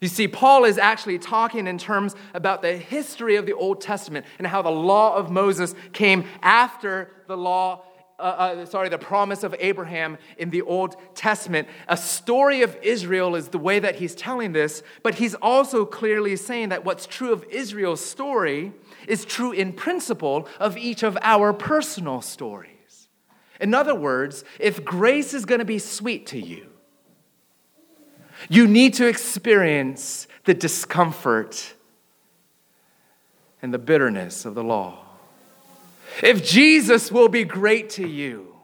You 0.00 0.08
see, 0.08 0.28
Paul 0.28 0.64
is 0.64 0.76
actually 0.76 1.18
talking 1.18 1.66
in 1.66 1.78
terms 1.78 2.14
about 2.34 2.60
the 2.60 2.76
history 2.76 3.36
of 3.36 3.46
the 3.46 3.54
Old 3.54 3.80
Testament 3.80 4.26
and 4.38 4.46
how 4.46 4.60
the 4.62 4.70
law 4.70 5.16
of 5.16 5.30
Moses 5.30 5.74
came 5.92 6.26
after 6.42 7.10
the 7.28 7.36
law, 7.36 7.82
uh, 8.18 8.22
uh, 8.22 8.66
sorry, 8.66 8.90
the 8.90 8.98
promise 8.98 9.42
of 9.42 9.54
Abraham 9.58 10.18
in 10.36 10.50
the 10.50 10.60
Old 10.62 10.96
Testament. 11.14 11.66
A 11.88 11.96
story 11.96 12.60
of 12.60 12.76
Israel 12.82 13.34
is 13.36 13.48
the 13.48 13.58
way 13.58 13.78
that 13.78 13.96
he's 13.96 14.14
telling 14.14 14.52
this, 14.52 14.82
but 15.02 15.14
he's 15.14 15.34
also 15.36 15.86
clearly 15.86 16.36
saying 16.36 16.68
that 16.68 16.84
what's 16.84 17.06
true 17.06 17.32
of 17.32 17.44
Israel's 17.44 18.04
story 18.04 18.74
is 19.08 19.24
true 19.24 19.52
in 19.52 19.72
principle 19.72 20.46
of 20.60 20.76
each 20.76 21.02
of 21.02 21.16
our 21.22 21.54
personal 21.54 22.20
stories. 22.20 22.70
In 23.60 23.72
other 23.72 23.94
words, 23.94 24.44
if 24.60 24.84
grace 24.84 25.32
is 25.32 25.46
going 25.46 25.60
to 25.60 25.64
be 25.64 25.78
sweet 25.78 26.26
to 26.26 26.38
you, 26.38 26.66
you 28.48 28.66
need 28.66 28.94
to 28.94 29.06
experience 29.06 30.26
the 30.44 30.54
discomfort 30.54 31.74
and 33.62 33.72
the 33.72 33.78
bitterness 33.78 34.44
of 34.44 34.54
the 34.54 34.64
law. 34.64 35.04
If 36.22 36.44
Jesus 36.44 37.10
will 37.10 37.28
be 37.28 37.44
great 37.44 37.90
to 37.90 38.06
you, 38.06 38.54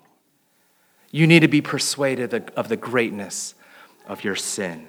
you 1.11 1.26
need 1.26 1.40
to 1.40 1.48
be 1.48 1.61
persuaded 1.61 2.32
of 2.56 2.68
the 2.68 2.76
greatness 2.76 3.54
of 4.06 4.24
your 4.24 4.37
sin. 4.37 4.87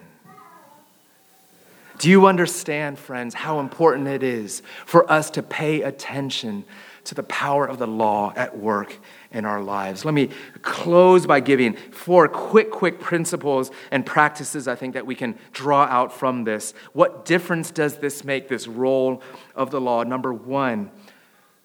Do 1.99 2.09
you 2.09 2.25
understand, 2.27 2.97
friends, 2.97 3.33
how 3.33 3.59
important 3.59 4.07
it 4.07 4.23
is 4.23 4.61
for 4.85 5.09
us 5.11 5.29
to 5.31 5.43
pay 5.43 5.81
attention 5.81 6.65
to 7.05 7.15
the 7.15 7.23
power 7.23 7.65
of 7.65 7.79
the 7.79 7.87
law 7.87 8.33
at 8.35 8.57
work 8.57 8.97
in 9.31 9.45
our 9.45 9.61
lives. 9.61 10.05
Let 10.05 10.13
me 10.13 10.29
close 10.61 11.25
by 11.25 11.39
giving 11.39 11.73
four 11.73 12.27
quick, 12.27 12.71
quick 12.71 12.99
principles 12.99 13.71
and 13.91 14.05
practices 14.05 14.67
I 14.67 14.75
think 14.75 14.93
that 14.93 15.05
we 15.05 15.15
can 15.15 15.37
draw 15.51 15.83
out 15.83 16.13
from 16.13 16.43
this. 16.45 16.73
What 16.93 17.25
difference 17.25 17.71
does 17.71 17.97
this 17.97 18.23
make, 18.23 18.47
this 18.47 18.67
role 18.67 19.21
of 19.55 19.71
the 19.71 19.81
law? 19.81 20.03
Number 20.03 20.33
one, 20.33 20.91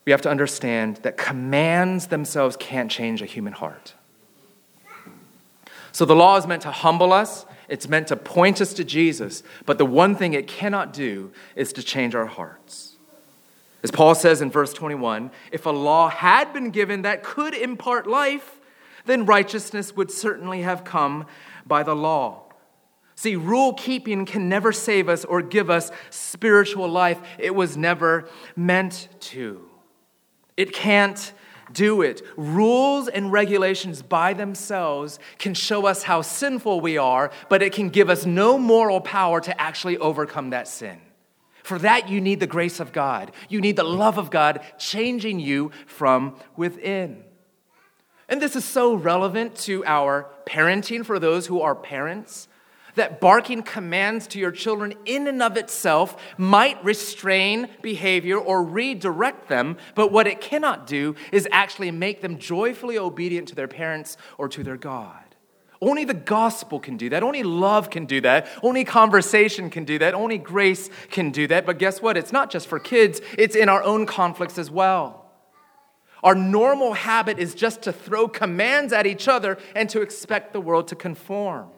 we 0.05 0.13
have 0.13 0.23
to 0.23 0.31
understand 0.31 0.97
that 1.03 1.17
commands 1.17 2.07
themselves 2.07 2.57
can't 2.59 2.91
change 2.91 3.23
a 3.23 3.27
human 3.27 3.53
heart. 3.53 3.95
So 5.93 6.05
the 6.05 6.17
law 6.17 6.37
is 6.37 6.47
meant 6.47 6.63
to 6.63 6.71
humble 6.71 7.13
us, 7.13 7.45
it's 7.69 7.89
meant 7.89 8.09
to 8.09 8.17
point 8.17 8.61
us 8.61 8.73
to 8.75 8.85
Jesus, 8.85 9.43
but 9.67 9.79
the 9.79 9.85
one 9.85 10.15
thing 10.15 10.33
it 10.33 10.47
cannot 10.47 10.93
do 10.93 11.33
is 11.55 11.73
to 11.75 11.83
change 11.83 12.15
our 12.15 12.27
hearts. 12.27 12.97
As 13.83 13.91
Paul 13.91 14.15
says 14.15 14.43
in 14.43 14.51
verse 14.51 14.73
21, 14.73 15.31
if 15.53 15.67
a 15.67 15.71
law 15.71 16.09
had 16.09 16.53
been 16.53 16.71
given 16.71 17.03
that 17.03 17.23
could 17.23 17.55
impart 17.55 18.07
life, 18.07 18.61
then 19.07 19.25
righteousness 19.25 19.95
would 19.95 20.11
certainly 20.11 20.63
have 20.63 20.85
come 20.85 21.27
by 21.67 21.83
the 21.83 21.95
law. 21.95 22.45
See, 23.15 23.37
rule 23.37 23.75
keeping 23.75 24.27
can 24.27 24.49
never 24.49 24.73
save 24.73 25.09
us 25.09 25.25
or 25.25 25.43
give 25.43 25.71
us 25.71 25.91
spiritual 26.11 26.89
life. 26.89 27.21
It 27.39 27.55
was 27.55 27.77
never 27.77 28.29
meant 28.55 29.09
to. 29.21 29.69
It 30.57 30.73
can't 30.73 31.33
do 31.73 32.03
it. 32.03 32.23
Rules 32.37 33.09
and 33.09 33.33
regulations 33.33 34.03
by 34.03 34.35
themselves 34.35 35.19
can 35.39 35.55
show 35.55 35.87
us 35.87 36.05
how 36.05 36.23
sinful 36.23 36.81
we 36.81 36.97
are, 36.97 37.31
but 37.49 37.63
it 37.63 37.73
can 37.73 37.89
give 37.89 38.09
us 38.09 38.25
no 38.25 38.59
moral 38.59 39.01
power 39.01 39.41
to 39.41 39.61
actually 39.61 39.99
overcome 39.99 40.51
that 40.51 40.69
sin. 40.69 41.01
For 41.69 41.79
that, 41.81 42.09
you 42.09 42.23
need 42.23 42.41
the 42.41 42.47
grace 42.47 42.81
of 42.81 42.95
God. 42.95 43.31
You 43.51 43.61
need 43.61 43.77
the 43.77 43.85
love 43.85 44.17
of 44.17 44.31
God 44.31 44.63
changing 44.79 45.39
you 45.39 45.71
from 45.87 46.35
within. 46.57 47.23
And 48.27 48.41
this 48.41 48.57
is 48.57 48.65
so 48.65 48.95
relevant 48.95 49.55
to 49.67 49.85
our 49.85 50.31
parenting 50.47 51.05
for 51.05 51.19
those 51.19 51.47
who 51.47 51.61
are 51.61 51.75
parents 51.75 52.49
that 52.95 53.21
barking 53.21 53.63
commands 53.63 54.27
to 54.29 54.39
your 54.39 54.51
children 54.51 54.95
in 55.05 55.27
and 55.27 55.43
of 55.43 55.59
itself 55.59 56.17
might 56.39 56.83
restrain 56.83 57.69
behavior 57.83 58.39
or 58.39 58.63
redirect 58.65 59.51
them, 59.51 59.77
but 59.95 60.11
what 60.11 60.27
it 60.27 60.41
cannot 60.41 60.87
do 60.87 61.17
is 61.33 61.47
actually 61.53 61.91
make 61.91 62.23
them 62.23 62.39
joyfully 62.39 62.97
obedient 62.97 63.47
to 63.49 63.55
their 63.55 63.69
parents 63.69 64.17
or 64.39 64.49
to 64.49 64.65
their 64.65 64.79
God. 64.79 65.28
Only 65.81 66.05
the 66.05 66.15
gospel 66.15 66.81
can 66.81 66.97
do 66.97 67.09
that. 67.11 67.23
Only 67.23 67.43
love 67.43 67.91
can 67.91 68.07
do 68.07 68.21
that. 68.23 68.49
Only 68.63 68.85
conversation 68.85 69.71
can 69.71 69.85
do 69.85 69.99
that. 70.01 70.15
Only 70.15 70.39
grace 70.39 70.91
can 71.11 71.31
do 71.31 71.47
that. 71.47 71.67
But 71.67 71.79
guess 71.79 72.03
what? 72.03 72.17
It's 72.17 72.33
not 72.33 72.51
just 72.51 72.67
for 72.67 72.81
kids, 72.81 73.21
it's 73.37 73.55
in 73.55 73.69
our 73.69 73.83
own 73.83 74.07
conflicts 74.07 74.59
as 74.59 74.71
well. 74.71 75.27
Our 76.23 76.35
normal 76.35 76.95
habit 76.95 77.39
is 77.39 77.55
just 77.55 77.83
to 77.83 77.93
throw 77.93 78.27
commands 78.27 78.93
at 78.93 79.07
each 79.07 79.29
other 79.29 79.57
and 79.77 79.89
to 79.91 80.01
expect 80.01 80.53
the 80.53 80.61
world 80.61 80.89
to 80.89 80.97
conform. 80.97 81.69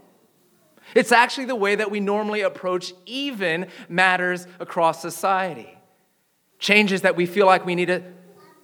It's 0.95 1.13
actually 1.13 1.45
the 1.45 1.57
way 1.57 1.75
that 1.75 1.91
we 1.91 2.01
normally 2.01 2.41
approach 2.41 2.95
even 3.05 3.69
matters 3.89 4.47
across 4.59 5.03
society. 5.03 5.77
Changes 6.59 7.03
that 7.03 7.17
we 7.17 7.27
feel 7.27 7.47
like 7.47 7.67
we 7.67 7.75
need 7.75 7.87
to 7.87 8.03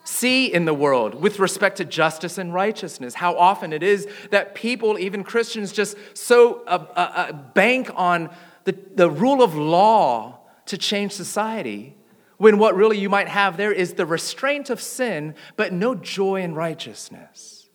see 0.07 0.47
in 0.53 0.65
the 0.65 0.75
world 0.75 1.15
with 1.15 1.39
respect 1.39 1.77
to 1.79 1.85
justice 1.85 2.39
and 2.39 2.55
righteousness. 2.55 3.15
How 3.15 3.37
often 3.37 3.73
it 3.73 3.83
is 3.83 4.07
that 4.31 4.55
people, 4.55 4.99
even 4.99 5.25
Christians, 5.25 5.73
just 5.73 5.97
so 6.15 6.63
uh, 6.67 6.87
uh, 6.95 7.13
uh, 7.15 7.33
bank 7.33 7.91
on 7.95 8.31
the, 8.65 8.77
the 8.95 9.11
rule 9.11 9.43
of 9.43 9.55
law 9.55 10.39
to 10.67 10.79
change 10.79 11.13
society, 11.13 11.97
when 12.37 12.59
what 12.59 12.77
really 12.77 12.99
you 12.99 13.09
might 13.09 13.29
have 13.29 13.57
there 13.57 13.73
is 13.73 13.95
the 13.95 14.07
restraint 14.07 14.71
of 14.71 14.81
sin, 14.81 15.35
but 15.57 15.73
no 15.73 15.95
joy 15.95 16.43
in 16.43 16.55
righteousness. 16.55 17.69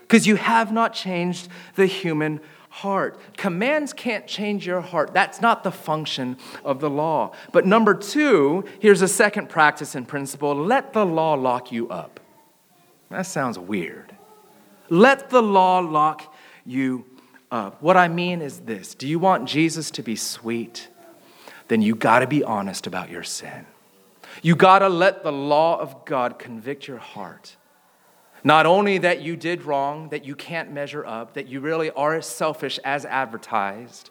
Because 0.00 0.26
you 0.26 0.36
have 0.36 0.70
not 0.72 0.92
changed 0.92 1.48
the 1.76 1.86
human 1.86 2.40
heart. 2.74 3.20
Commands 3.36 3.92
can't 3.92 4.26
change 4.26 4.66
your 4.66 4.80
heart. 4.80 5.14
That's 5.14 5.40
not 5.40 5.62
the 5.62 5.70
function 5.70 6.36
of 6.64 6.80
the 6.80 6.90
law. 6.90 7.32
But 7.52 7.66
number 7.66 7.94
two, 7.94 8.64
here's 8.80 9.00
a 9.00 9.06
second 9.06 9.48
practice 9.48 9.94
and 9.94 10.08
principle 10.08 10.56
let 10.56 10.92
the 10.92 11.06
law 11.06 11.34
lock 11.34 11.70
you 11.70 11.88
up. 11.88 12.18
That 13.10 13.26
sounds 13.26 13.60
weird. 13.60 14.16
Let 14.90 15.30
the 15.30 15.40
law 15.40 15.78
lock 15.78 16.34
you 16.66 17.04
up. 17.52 17.80
What 17.80 17.96
I 17.96 18.08
mean 18.08 18.42
is 18.42 18.60
this 18.60 18.96
Do 18.96 19.06
you 19.06 19.20
want 19.20 19.48
Jesus 19.48 19.92
to 19.92 20.02
be 20.02 20.16
sweet? 20.16 20.88
Then 21.68 21.80
you 21.80 21.94
got 21.94 22.18
to 22.18 22.26
be 22.26 22.42
honest 22.42 22.88
about 22.88 23.08
your 23.08 23.22
sin. 23.22 23.66
You 24.42 24.56
got 24.56 24.80
to 24.80 24.88
let 24.88 25.22
the 25.22 25.30
law 25.30 25.78
of 25.78 26.04
God 26.04 26.40
convict 26.40 26.88
your 26.88 26.98
heart. 26.98 27.56
Not 28.46 28.66
only 28.66 28.98
that 28.98 29.22
you 29.22 29.36
did 29.36 29.62
wrong, 29.62 30.10
that 30.10 30.26
you 30.26 30.36
can't 30.36 30.70
measure 30.70 31.04
up, 31.04 31.32
that 31.32 31.48
you 31.48 31.60
really 31.60 31.90
are 31.90 32.14
as 32.14 32.26
selfish 32.26 32.78
as 32.84 33.06
advertised, 33.06 34.10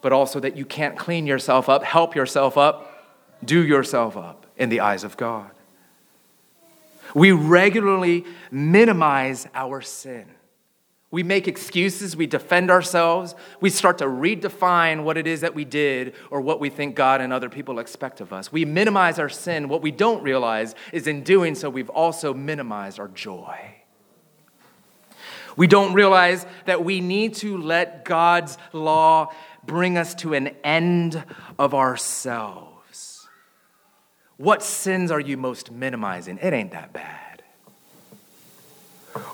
but 0.00 0.12
also 0.12 0.40
that 0.40 0.56
you 0.56 0.64
can't 0.64 0.98
clean 0.98 1.24
yourself 1.24 1.68
up, 1.68 1.84
help 1.84 2.16
yourself 2.16 2.58
up, 2.58 3.06
do 3.44 3.64
yourself 3.64 4.16
up 4.16 4.46
in 4.56 4.68
the 4.68 4.80
eyes 4.80 5.04
of 5.04 5.16
God. 5.16 5.52
We 7.14 7.30
regularly 7.30 8.24
minimize 8.50 9.46
our 9.54 9.80
sin. 9.80 10.26
We 11.12 11.22
make 11.22 11.46
excuses, 11.46 12.16
we 12.16 12.26
defend 12.26 12.70
ourselves, 12.70 13.34
we 13.60 13.68
start 13.68 13.98
to 13.98 14.06
redefine 14.06 15.04
what 15.04 15.18
it 15.18 15.26
is 15.26 15.42
that 15.42 15.54
we 15.54 15.66
did 15.66 16.14
or 16.30 16.40
what 16.40 16.58
we 16.58 16.70
think 16.70 16.96
God 16.96 17.20
and 17.20 17.34
other 17.34 17.50
people 17.50 17.78
expect 17.78 18.22
of 18.22 18.32
us. 18.32 18.50
We 18.50 18.64
minimize 18.64 19.18
our 19.18 19.28
sin. 19.28 19.68
What 19.68 19.82
we 19.82 19.90
don't 19.90 20.22
realize 20.22 20.74
is 20.90 21.06
in 21.06 21.22
doing 21.22 21.54
so, 21.54 21.68
we've 21.68 21.90
also 21.90 22.32
minimized 22.32 22.98
our 22.98 23.08
joy. 23.08 23.74
We 25.54 25.66
don't 25.66 25.92
realize 25.92 26.46
that 26.64 26.82
we 26.82 27.02
need 27.02 27.34
to 27.36 27.58
let 27.58 28.06
God's 28.06 28.56
law 28.72 29.34
bring 29.66 29.98
us 29.98 30.14
to 30.16 30.32
an 30.32 30.48
end 30.64 31.22
of 31.58 31.74
ourselves. 31.74 33.28
What 34.38 34.62
sins 34.62 35.10
are 35.10 35.20
you 35.20 35.36
most 35.36 35.70
minimizing? 35.70 36.38
It 36.40 36.54
ain't 36.54 36.72
that 36.72 36.94
bad. 36.94 37.31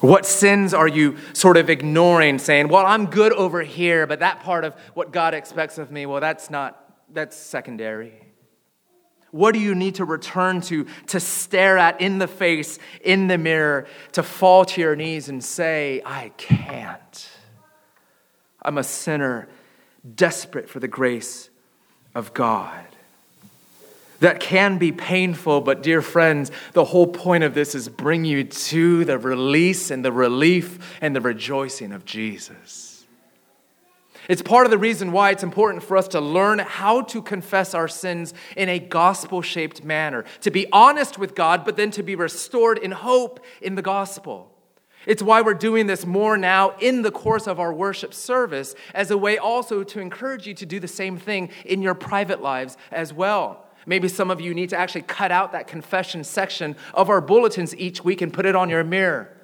What 0.01 0.27
sins 0.27 0.75
are 0.75 0.89
you 0.89 1.17
sort 1.33 1.57
of 1.57 1.71
ignoring, 1.71 2.39
saying, 2.39 2.69
Well, 2.69 2.85
I'm 2.85 3.07
good 3.07 3.33
over 3.33 3.63
here, 3.63 4.07
but 4.07 4.21
that 4.21 4.41
part 4.41 4.65
of 4.65 4.75
what 4.95 5.13
God 5.13 5.35
expects 5.35 5.79
of 5.79 5.91
me, 5.91 6.07
well, 6.07 6.21
that's 6.21 6.51
not, 6.51 6.95
that's 7.13 7.37
secondary. 7.37 8.13
What 9.31 9.53
do 9.53 9.61
you 9.61 9.75
need 9.75 9.97
to 9.97 10.05
return 10.05 10.63
to, 10.63 10.87
to 11.09 11.21
stare 11.21 11.77
at 11.79 12.01
in 12.01 12.19
the 12.19 12.27
face, 12.27 12.79
in 13.03 13.29
the 13.29 13.39
mirror, 13.39 13.87
to 14.13 14.23
fall 14.23 14.65
to 14.65 14.81
your 14.81 14.97
knees 14.97 15.29
and 15.29 15.45
say, 15.45 16.01
I 16.05 16.33
can't? 16.39 17.31
I'm 18.63 18.79
a 18.79 18.85
sinner, 18.85 19.49
desperate 20.15 20.69
for 20.69 20.81
the 20.81 20.89
grace 20.89 21.51
of 22.15 22.33
God 22.33 22.88
that 24.21 24.41
can 24.41 24.79
be 24.79 24.93
painful, 24.93 25.61
but 25.61 25.83
dear 25.83 26.03
friends, 26.03 26.51
the 26.73 26.85
whole 26.85 27.07
point 27.07 27.45
of 27.45 27.55
this 27.55 27.75
is 27.75 27.89
bring 27.89 28.25
you 28.25 28.45
to 28.45 29.05
the 29.05 29.19
release 29.19 29.91
and 29.91 30.05
the 30.05 30.13
relief 30.13 30.97
and 31.01 31.15
the 31.15 31.21
rejoicing 31.21 31.93
of 31.93 32.05
Jesus. 32.05 33.07
It's 34.29 34.43
part 34.43 34.67
of 34.67 34.71
the 34.71 34.79
reason 34.79 35.13
why 35.13 35.31
it's 35.31 35.43
important 35.43 35.83
for 35.83 35.97
us 35.97 36.09
to 36.09 36.21
learn 36.21 36.59
how 36.59 37.01
to 37.03 37.23
confess 37.23 37.73
our 37.73 37.89
sins 37.89 38.35
in 38.57 38.69
a 38.69 38.79
gospel 38.79 39.41
shaped 39.41 39.83
manner, 39.83 40.25
to 40.43 40.51
be 40.51 40.67
honest 40.71 41.19
with 41.19 41.35
God, 41.35 41.65
but 41.65 41.77
then 41.77 41.91
to 41.93 42.03
be 42.03 42.15
restored 42.15 42.77
in 42.77 42.91
hope 42.91 43.41
in 43.63 43.75
the 43.75 43.83
gospel. 43.83 44.53
It's 45.07 45.23
why 45.23 45.41
we're 45.41 45.55
doing 45.55 45.87
this 45.87 46.05
more 46.05 46.37
now 46.37 46.77
in 46.81 47.01
the 47.01 47.11
course 47.11 47.47
of 47.47 47.59
our 47.59 47.73
worship 47.73 48.13
service 48.13 48.75
as 48.93 49.11
a 49.11 49.17
way 49.17 49.39
also 49.39 49.83
to 49.83 50.01
encourage 50.01 50.47
you 50.47 50.53
to 50.55 50.67
do 50.67 50.79
the 50.79 50.89
same 50.89 51.17
thing 51.17 51.49
in 51.65 51.81
your 51.81 51.95
private 51.95 52.43
lives 52.43 52.77
as 52.91 53.15
well. 53.15 53.68
Maybe 53.89 54.07
some 54.07 54.31
of 54.31 54.39
you 54.39 54.53
need 54.53 54.69
to 54.69 54.77
actually 54.77 55.03
cut 55.03 55.33
out 55.33 55.53
that 55.53 55.67
confession 55.67 56.23
section 56.23 56.77
of 56.93 57.09
our 57.09 57.23
bulletins 57.23 57.75
each 57.77 58.05
week 58.05 58.21
and 58.21 58.31
put 58.31 58.45
it 58.45 58.55
on 58.55 58.69
your 58.69 58.85
mirror 58.85 59.35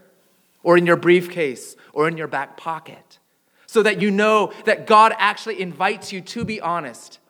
or 0.63 0.77
in 0.77 0.85
your 0.85 0.97
briefcase 0.97 1.77
or 1.95 2.09
in 2.09 2.19
your 2.19 2.29
back 2.29 2.59
pocket 2.59 3.19
so 3.67 3.83
that 3.83 4.03
you 4.03 4.11
know 4.11 4.53
that 4.67 4.87
God 4.87 5.15
actually 5.17 5.63
invites 5.63 6.13
you 6.13 6.21
to 6.21 6.45
be 6.45 6.61
honest, 6.61 7.21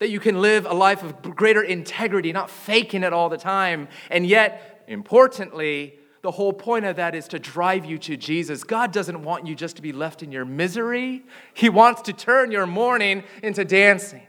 that 0.00 0.10
you 0.10 0.18
can 0.18 0.42
live 0.42 0.66
a 0.66 0.74
life 0.74 1.04
of 1.04 1.22
greater 1.36 1.62
integrity, 1.62 2.32
not 2.32 2.50
faking 2.50 3.04
it 3.04 3.12
all 3.12 3.28
the 3.28 3.38
time. 3.38 3.86
And 4.10 4.26
yet, 4.26 4.84
importantly, 4.88 5.94
the 6.22 6.32
whole 6.32 6.52
point 6.52 6.86
of 6.86 6.96
that 6.96 7.14
is 7.14 7.28
to 7.28 7.38
drive 7.38 7.84
you 7.84 7.98
to 7.98 8.16
Jesus. 8.16 8.64
God 8.64 8.92
doesn't 8.92 9.22
want 9.22 9.46
you 9.46 9.54
just 9.54 9.76
to 9.76 9.82
be 9.82 9.92
left 9.92 10.24
in 10.24 10.32
your 10.32 10.44
misery, 10.44 11.22
He 11.54 11.68
wants 11.68 12.02
to 12.02 12.12
turn 12.12 12.50
your 12.50 12.66
mourning 12.66 13.22
into 13.44 13.64
dancing. 13.64 14.26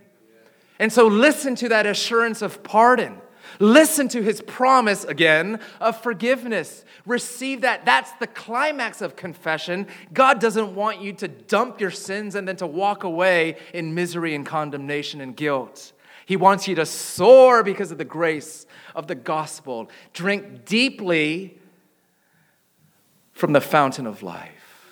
And 0.79 0.91
so 0.91 1.07
listen 1.07 1.55
to 1.55 1.69
that 1.69 1.85
assurance 1.85 2.41
of 2.41 2.63
pardon. 2.63 3.21
Listen 3.59 4.07
to 4.09 4.21
his 4.21 4.41
promise 4.41 5.03
again 5.05 5.59
of 5.79 6.01
forgiveness. 6.01 6.83
Receive 7.05 7.61
that. 7.61 7.85
That's 7.85 8.11
the 8.13 8.27
climax 8.27 9.01
of 9.01 9.15
confession. 9.15 9.87
God 10.13 10.39
doesn't 10.39 10.75
want 10.75 11.01
you 11.01 11.13
to 11.13 11.27
dump 11.27 11.79
your 11.79 11.91
sins 11.91 12.35
and 12.35 12.47
then 12.47 12.57
to 12.57 12.67
walk 12.67 13.03
away 13.03 13.57
in 13.73 13.93
misery 13.93 14.35
and 14.35 14.45
condemnation 14.45 15.21
and 15.21 15.35
guilt. 15.35 15.93
He 16.25 16.35
wants 16.35 16.67
you 16.67 16.75
to 16.75 16.85
soar 16.85 17.63
because 17.63 17.91
of 17.91 17.97
the 17.97 18.05
grace 18.05 18.65
of 18.95 19.07
the 19.07 19.15
gospel. 19.15 19.89
Drink 20.13 20.65
deeply 20.65 21.57
from 23.31 23.53
the 23.53 23.61
fountain 23.61 24.07
of 24.07 24.23
life, 24.23 24.89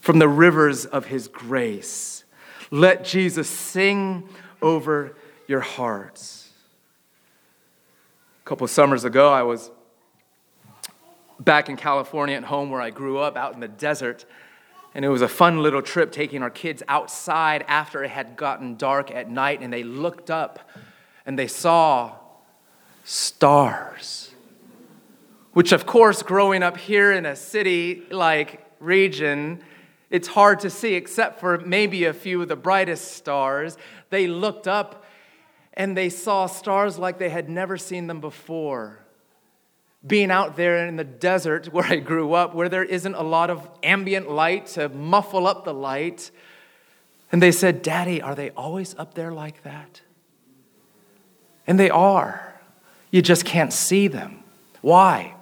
from 0.00 0.18
the 0.18 0.28
rivers 0.28 0.84
of 0.84 1.06
his 1.06 1.28
grace. 1.28 2.24
Let 2.70 3.04
Jesus 3.04 3.48
sing 3.48 4.28
over 4.62 5.16
your 5.46 5.60
hearts. 5.60 6.50
A 8.44 8.48
couple 8.48 8.64
of 8.64 8.70
summers 8.70 9.04
ago, 9.04 9.30
I 9.30 9.42
was 9.42 9.70
back 11.40 11.68
in 11.68 11.76
California 11.76 12.36
at 12.36 12.44
home 12.44 12.70
where 12.70 12.80
I 12.80 12.90
grew 12.90 13.18
up, 13.18 13.36
out 13.36 13.54
in 13.54 13.60
the 13.60 13.68
desert. 13.68 14.24
And 14.94 15.04
it 15.04 15.08
was 15.08 15.22
a 15.22 15.28
fun 15.28 15.62
little 15.62 15.82
trip 15.82 16.10
taking 16.10 16.42
our 16.42 16.50
kids 16.50 16.82
outside 16.88 17.64
after 17.68 18.02
it 18.02 18.10
had 18.10 18.36
gotten 18.36 18.76
dark 18.76 19.10
at 19.10 19.30
night. 19.30 19.60
And 19.60 19.72
they 19.72 19.84
looked 19.84 20.30
up 20.30 20.68
and 21.24 21.38
they 21.38 21.46
saw 21.46 22.16
stars. 23.04 24.30
Which, 25.52 25.72
of 25.72 25.86
course, 25.86 26.22
growing 26.22 26.62
up 26.62 26.76
here 26.76 27.12
in 27.12 27.26
a 27.26 27.36
city 27.36 28.02
like 28.10 28.64
region, 28.80 29.60
it's 30.10 30.28
hard 30.28 30.60
to 30.60 30.70
see 30.70 30.94
except 30.94 31.40
for 31.40 31.58
maybe 31.58 32.04
a 32.04 32.14
few 32.14 32.40
of 32.42 32.48
the 32.48 32.56
brightest 32.56 33.12
stars. 33.12 33.76
They 34.10 34.26
looked 34.26 34.66
up 34.66 35.04
and 35.74 35.96
they 35.96 36.08
saw 36.08 36.46
stars 36.46 36.98
like 36.98 37.18
they 37.18 37.30
had 37.30 37.48
never 37.48 37.76
seen 37.76 38.08
them 38.08 38.20
before. 38.20 38.98
Being 40.06 40.30
out 40.30 40.56
there 40.56 40.86
in 40.86 40.96
the 40.96 41.04
desert 41.04 41.66
where 41.72 41.84
I 41.84 41.96
grew 41.96 42.32
up, 42.32 42.54
where 42.54 42.68
there 42.68 42.84
isn't 42.84 43.14
a 43.14 43.22
lot 43.22 43.50
of 43.50 43.68
ambient 43.82 44.30
light 44.30 44.66
to 44.68 44.88
muffle 44.88 45.46
up 45.46 45.64
the 45.64 45.74
light. 45.74 46.30
And 47.30 47.42
they 47.42 47.52
said, 47.52 47.82
Daddy, 47.82 48.20
are 48.20 48.34
they 48.34 48.50
always 48.50 48.94
up 48.98 49.14
there 49.14 49.32
like 49.32 49.62
that? 49.62 50.02
And 51.66 51.78
they 51.78 51.90
are. 51.90 52.60
You 53.10 53.22
just 53.22 53.44
can't 53.44 53.72
see 53.72 54.08
them. 54.08 54.42
Why? 54.80 55.34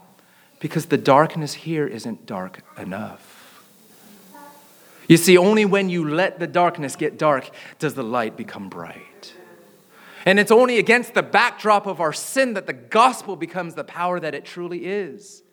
Because 0.61 0.87
the 0.87 0.99
darkness 0.99 1.55
here 1.55 1.87
isn't 1.87 2.27
dark 2.27 2.62
enough. 2.77 3.26
You 5.09 5.16
see, 5.16 5.38
only 5.38 5.64
when 5.64 5.88
you 5.88 6.09
let 6.09 6.38
the 6.38 6.46
darkness 6.46 6.96
get 6.96 7.18
dark 7.18 7.50
does 7.78 7.94
the 7.94 8.02
light 8.02 8.36
become 8.36 8.68
bright. 8.68 9.34
And 10.24 10.40
it's 10.40 10.50
only 10.50 10.78
against 10.78 11.14
the 11.14 11.22
backdrop 11.22 11.86
of 11.86 12.00
our 12.00 12.12
sin 12.12 12.54
that 12.54 12.66
the 12.66 12.72
gospel 12.72 13.36
becomes 13.36 13.74
the 13.74 13.84
power 13.84 14.18
that 14.18 14.34
it 14.34 14.44
truly 14.44 14.84
is. 14.84 15.44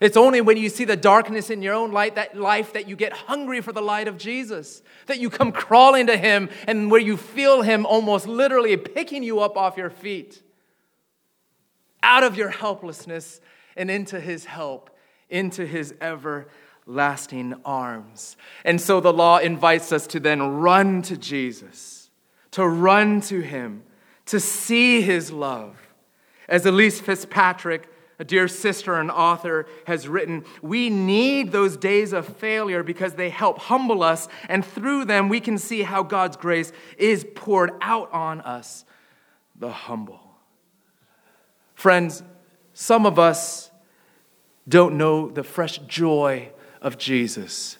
It's 0.00 0.16
only 0.16 0.40
when 0.40 0.56
you 0.56 0.68
see 0.68 0.84
the 0.84 0.96
darkness 0.96 1.50
in 1.50 1.62
your 1.62 1.74
own 1.74 1.92
light, 1.92 2.14
that 2.14 2.36
life, 2.36 2.72
that 2.74 2.88
you 2.88 2.96
get 2.96 3.12
hungry 3.12 3.60
for 3.60 3.72
the 3.72 3.82
light 3.82 4.08
of 4.08 4.16
Jesus, 4.16 4.82
that 5.06 5.20
you 5.20 5.28
come 5.28 5.52
crawling 5.52 6.06
to 6.06 6.16
Him, 6.16 6.48
and 6.66 6.90
where 6.90 7.00
you 7.00 7.16
feel 7.16 7.62
Him 7.62 7.84
almost 7.84 8.26
literally 8.26 8.76
picking 8.78 9.22
you 9.22 9.40
up 9.40 9.56
off 9.58 9.76
your 9.76 9.90
feet, 9.90 10.42
out 12.02 12.22
of 12.22 12.36
your 12.36 12.48
helplessness 12.48 13.40
and 13.76 13.90
into 13.90 14.20
His 14.20 14.46
help, 14.46 14.90
into 15.28 15.66
His 15.66 15.94
ever 16.00 16.48
lasting 16.90 17.54
arms. 17.64 18.36
And 18.64 18.80
so 18.80 19.00
the 19.00 19.12
law 19.12 19.38
invites 19.38 19.92
us 19.92 20.06
to 20.08 20.20
then 20.20 20.42
run 20.42 21.02
to 21.02 21.16
Jesus, 21.16 22.10
to 22.50 22.66
run 22.66 23.20
to 23.22 23.40
him, 23.40 23.84
to 24.26 24.40
see 24.40 25.00
his 25.00 25.30
love. 25.30 25.76
As 26.48 26.64
Elyse 26.64 27.00
Fitzpatrick, 27.00 27.88
a 28.18 28.24
dear 28.24 28.48
sister 28.48 28.94
and 28.94 29.10
author, 29.10 29.66
has 29.86 30.08
written, 30.08 30.44
we 30.60 30.90
need 30.90 31.52
those 31.52 31.76
days 31.76 32.12
of 32.12 32.26
failure 32.36 32.82
because 32.82 33.14
they 33.14 33.30
help 33.30 33.58
humble 33.58 34.02
us, 34.02 34.28
and 34.48 34.64
through 34.64 35.04
them 35.04 35.28
we 35.28 35.40
can 35.40 35.56
see 35.58 35.82
how 35.82 36.02
God's 36.02 36.36
grace 36.36 36.72
is 36.98 37.24
poured 37.34 37.70
out 37.80 38.12
on 38.12 38.40
us, 38.42 38.84
the 39.56 39.70
humble. 39.70 40.20
Friends, 41.74 42.22
some 42.74 43.06
of 43.06 43.18
us 43.18 43.70
don't 44.68 44.98
know 44.98 45.30
the 45.30 45.42
fresh 45.42 45.78
joy 45.86 46.52
of 46.80 46.98
Jesus 46.98 47.78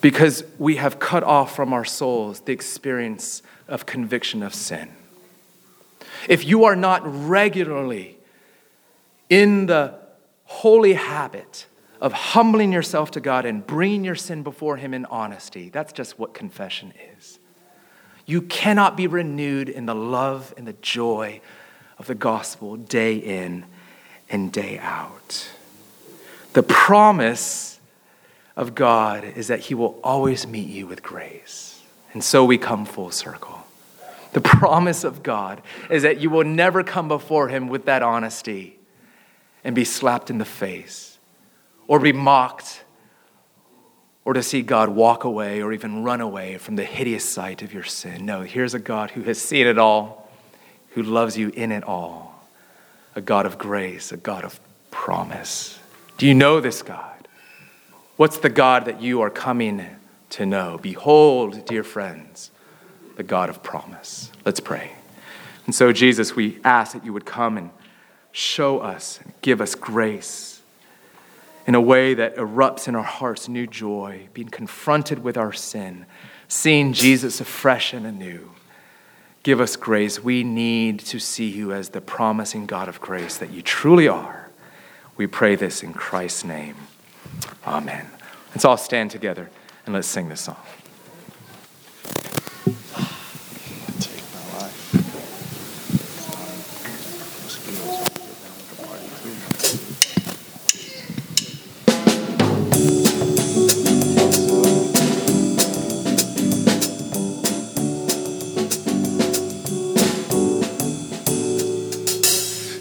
because 0.00 0.44
we 0.58 0.76
have 0.76 0.98
cut 0.98 1.22
off 1.22 1.56
from 1.56 1.72
our 1.72 1.84
souls 1.84 2.40
the 2.40 2.52
experience 2.52 3.42
of 3.68 3.86
conviction 3.86 4.42
of 4.42 4.54
sin. 4.54 4.90
If 6.28 6.44
you 6.44 6.64
are 6.64 6.76
not 6.76 7.02
regularly 7.04 8.18
in 9.30 9.66
the 9.66 9.94
holy 10.44 10.92
habit 10.92 11.66
of 12.00 12.12
humbling 12.12 12.72
yourself 12.72 13.12
to 13.12 13.20
God 13.20 13.46
and 13.46 13.66
bringing 13.66 14.04
your 14.04 14.14
sin 14.14 14.42
before 14.42 14.76
Him 14.76 14.92
in 14.92 15.06
honesty, 15.06 15.70
that's 15.70 15.92
just 15.92 16.18
what 16.18 16.34
confession 16.34 16.92
is. 17.16 17.38
You 18.26 18.42
cannot 18.42 18.96
be 18.96 19.06
renewed 19.06 19.68
in 19.68 19.86
the 19.86 19.94
love 19.94 20.52
and 20.56 20.66
the 20.66 20.74
joy 20.74 21.40
of 21.98 22.06
the 22.06 22.14
gospel 22.14 22.76
day 22.76 23.16
in 23.16 23.64
and 24.28 24.52
day 24.52 24.78
out. 24.78 25.48
The 26.52 26.62
promise 26.62 27.73
of 28.56 28.74
God 28.74 29.24
is 29.24 29.48
that 29.48 29.60
He 29.60 29.74
will 29.74 29.98
always 30.02 30.46
meet 30.46 30.68
you 30.68 30.86
with 30.86 31.02
grace. 31.02 31.82
And 32.12 32.22
so 32.22 32.44
we 32.44 32.58
come 32.58 32.84
full 32.84 33.10
circle. 33.10 33.66
The 34.32 34.40
promise 34.42 35.04
of 35.04 35.22
God 35.22 35.62
is 35.90 36.02
that 36.02 36.20
you 36.20 36.30
will 36.30 36.44
never 36.44 36.82
come 36.84 37.08
before 37.08 37.48
Him 37.48 37.68
with 37.68 37.86
that 37.86 38.02
honesty 38.02 38.78
and 39.64 39.74
be 39.74 39.84
slapped 39.84 40.30
in 40.30 40.38
the 40.38 40.44
face 40.44 41.18
or 41.86 41.98
be 41.98 42.12
mocked 42.12 42.84
or 44.24 44.32
to 44.32 44.42
see 44.42 44.62
God 44.62 44.88
walk 44.88 45.24
away 45.24 45.62
or 45.62 45.72
even 45.72 46.02
run 46.02 46.20
away 46.20 46.56
from 46.58 46.76
the 46.76 46.84
hideous 46.84 47.28
sight 47.28 47.62
of 47.62 47.74
your 47.74 47.82
sin. 47.82 48.24
No, 48.24 48.42
here's 48.42 48.74
a 48.74 48.78
God 48.78 49.10
who 49.10 49.22
has 49.22 49.40
seen 49.40 49.66
it 49.66 49.78
all, 49.78 50.30
who 50.90 51.02
loves 51.02 51.36
you 51.36 51.50
in 51.50 51.72
it 51.72 51.84
all, 51.84 52.46
a 53.14 53.20
God 53.20 53.46
of 53.46 53.58
grace, 53.58 54.12
a 54.12 54.16
God 54.16 54.44
of 54.44 54.58
promise. 54.90 55.78
Do 56.16 56.26
you 56.26 56.34
know 56.34 56.60
this 56.60 56.82
God? 56.82 57.13
What's 58.16 58.38
the 58.38 58.48
God 58.48 58.84
that 58.84 59.02
you 59.02 59.22
are 59.22 59.30
coming 59.30 59.84
to 60.30 60.46
know? 60.46 60.78
Behold, 60.80 61.64
dear 61.66 61.82
friends, 61.82 62.52
the 63.16 63.24
God 63.24 63.50
of 63.50 63.62
promise. 63.62 64.30
Let's 64.44 64.60
pray. 64.60 64.92
And 65.66 65.74
so, 65.74 65.92
Jesus, 65.92 66.36
we 66.36 66.58
ask 66.62 66.92
that 66.92 67.04
you 67.04 67.12
would 67.12 67.24
come 67.24 67.56
and 67.56 67.70
show 68.30 68.78
us 68.78 69.18
give 69.42 69.60
us 69.60 69.74
grace 69.74 70.62
in 71.66 71.74
a 71.74 71.80
way 71.80 72.14
that 72.14 72.36
erupts 72.36 72.86
in 72.86 72.94
our 72.94 73.02
hearts 73.02 73.48
new 73.48 73.66
joy, 73.66 74.28
being 74.32 74.48
confronted 74.48 75.24
with 75.24 75.36
our 75.36 75.52
sin, 75.52 76.06
seeing 76.46 76.92
Jesus 76.92 77.40
afresh 77.40 77.92
and 77.92 78.06
anew. 78.06 78.50
Give 79.42 79.60
us 79.60 79.74
grace. 79.74 80.22
We 80.22 80.44
need 80.44 81.00
to 81.00 81.18
see 81.18 81.48
you 81.48 81.72
as 81.72 81.90
the 81.90 82.00
promising 82.00 82.66
God 82.66 82.88
of 82.88 83.00
grace 83.00 83.38
that 83.38 83.50
you 83.50 83.60
truly 83.60 84.06
are. 84.06 84.50
We 85.16 85.26
pray 85.26 85.56
this 85.56 85.82
in 85.82 85.94
Christ's 85.94 86.44
name. 86.44 86.76
Amen. 87.66 88.06
Let's 88.50 88.64
all 88.64 88.76
stand 88.76 89.10
together 89.10 89.50
and 89.86 89.94
let's 89.94 90.06
sing 90.06 90.28
this 90.28 90.42
song. 90.42 90.56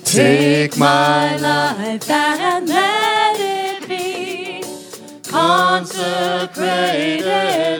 Take 0.05 0.77
my 0.77 1.37
life 1.37 2.07
consecrated, 5.83 7.72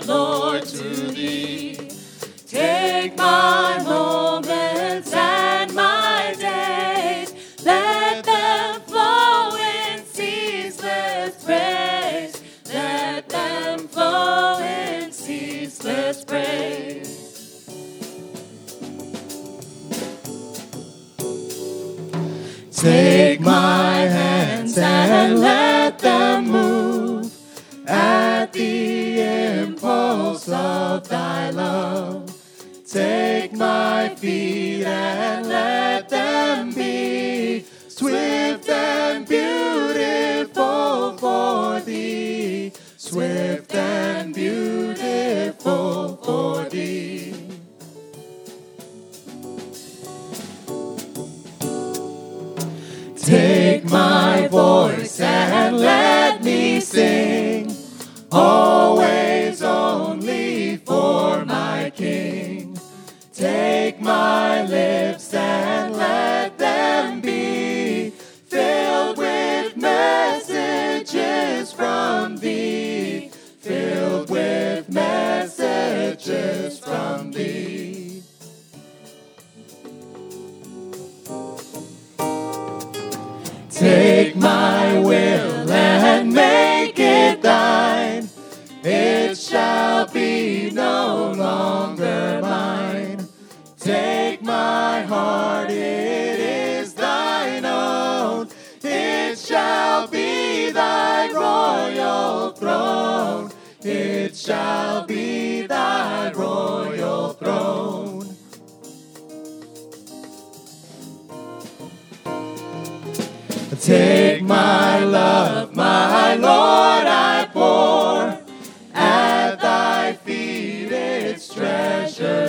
and 34.85 35.92